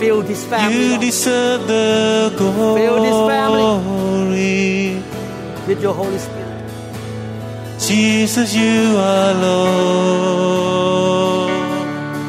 [0.00, 2.80] Fill this family You deserve the glory.
[2.82, 5.02] Fill this family.
[5.68, 6.31] with your Holy Spirit.
[7.86, 10.62] Jesus, you are Lord.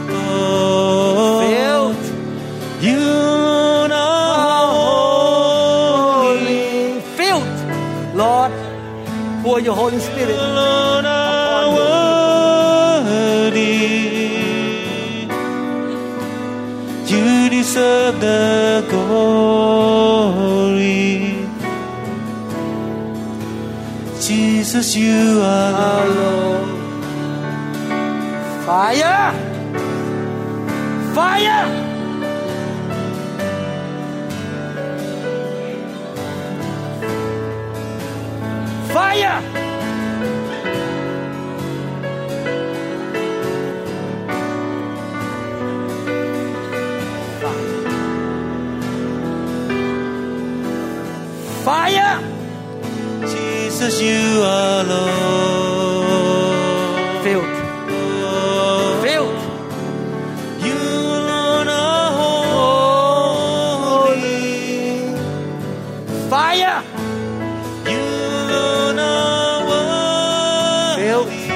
[0.09, 2.03] Oh, filled.
[2.83, 7.01] You Lord, are oh, holy.
[7.17, 7.57] Filled.
[8.15, 8.51] Lord,
[9.43, 10.35] pour your Holy Spirit.
[10.35, 11.69] Lord, are
[13.03, 13.77] worthy.
[17.05, 20.02] You deserve the glory.
[24.73, 26.67] Jesus, you are Lord.
[28.65, 29.31] Fire!
[31.13, 31.13] Fire!
[31.13, 31.82] Fire!
[54.01, 56.53] You are Lord.
[57.23, 57.53] Filled.
[59.05, 59.39] Filled.
[60.65, 60.79] You
[61.19, 62.11] alone are
[64.09, 64.33] holy.
[66.29, 66.79] Fire!
[67.89, 68.03] You
[68.41, 71.27] alone are Filled.
[71.27, 71.47] worthy.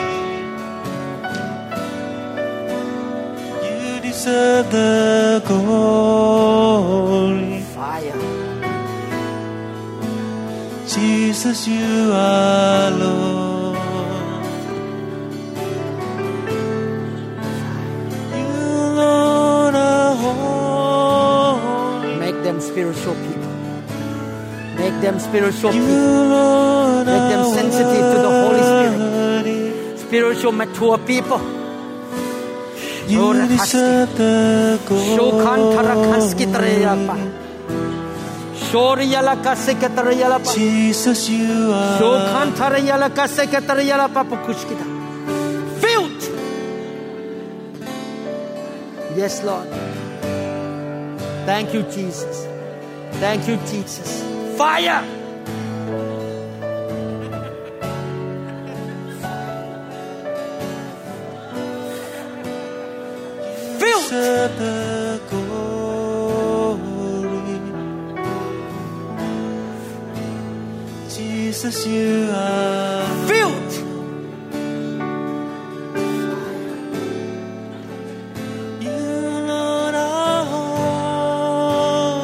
[3.67, 6.77] You deserve the glory.
[11.37, 13.77] Jesus, you are Lord.
[18.33, 18.57] You
[18.97, 22.17] alone are holy.
[22.17, 23.53] Make them spiritual people.
[24.81, 27.05] Make them spiritual people.
[27.05, 29.99] Make them sensitive to the Holy Spirit.
[29.99, 31.39] Spiritual mature people.
[33.07, 33.31] You
[40.55, 41.97] Jesus, you are.
[45.81, 46.21] Filled.
[49.15, 49.67] Yes, Lord.
[51.45, 52.45] Thank you, Jesus.
[53.19, 54.21] Thank you, Jesus.
[54.57, 55.16] Fire.
[71.87, 73.73] You are Filled.
[78.81, 80.45] you, are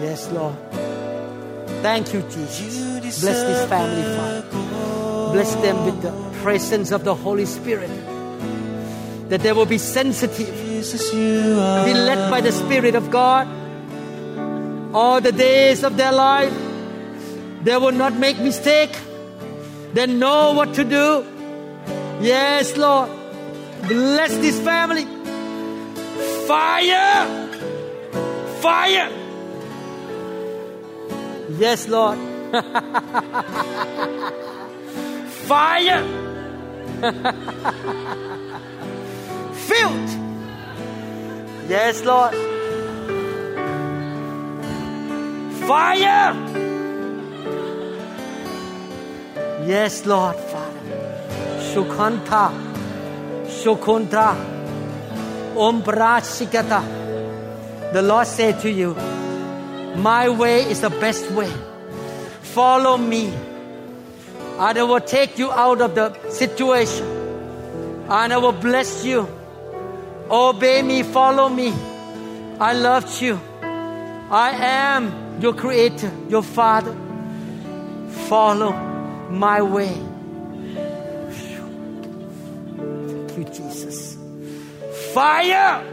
[0.03, 0.57] Yes, Lord.
[1.82, 3.20] Thank you, Jesus.
[3.20, 4.43] Bless this family, Father.
[5.32, 6.12] Bless them with the
[6.43, 7.91] presence of the Holy Spirit.
[9.29, 13.47] That they will be sensitive, be led by the Spirit of God
[14.95, 16.53] all the days of their life.
[17.62, 18.97] They will not make mistake.
[19.93, 21.26] They know what to do.
[22.20, 23.11] Yes, Lord.
[23.87, 25.07] Bless this family.
[26.47, 27.26] Fire!
[28.61, 29.11] Fire!
[31.59, 32.18] Yes, Lord.
[35.49, 36.05] Fire!
[39.69, 40.09] Filled.
[41.69, 42.33] Yes, Lord.
[45.69, 46.33] Fire!
[49.66, 50.81] Yes, Lord, Father.
[51.69, 52.51] Shukanta.
[53.45, 54.35] Shukunta.
[55.55, 56.83] Ombrashikata.
[57.93, 58.95] The Lord said to you,
[59.97, 61.53] My way is the best way.
[62.41, 63.35] Follow me.
[64.59, 67.07] And I will take you out of the situation.
[68.09, 69.29] And I will bless you.
[70.31, 71.72] Obey me, follow me.
[72.61, 73.41] I loved you.
[73.62, 76.95] I am your creator, your father.
[78.29, 78.72] Follow
[79.31, 79.95] my way.
[82.76, 84.18] Thank you, Jesus.
[85.14, 85.85] Fire!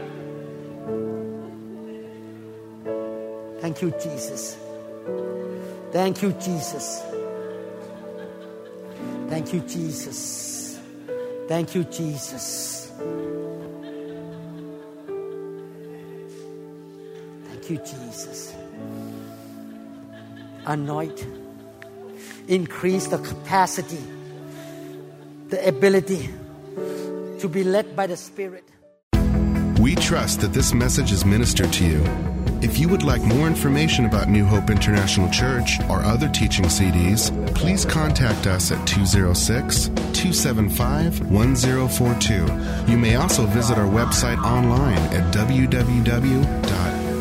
[3.60, 4.56] Thank you, Jesus.
[5.92, 7.02] Thank you, Jesus.
[9.28, 10.78] Thank you, Jesus.
[11.48, 12.92] Thank you, Jesus.
[17.68, 18.54] You, Jesus.
[20.66, 21.26] Anoint,
[22.46, 24.02] increase the capacity,
[25.48, 26.30] the ability
[27.40, 28.64] to be led by the Spirit.
[29.80, 32.04] We trust that this message is ministered to you.
[32.62, 37.30] If you would like more information about New Hope International Church or other teaching CDs,
[37.56, 42.90] please contact us at 206 275 1042.
[42.90, 45.34] You may also visit our website online at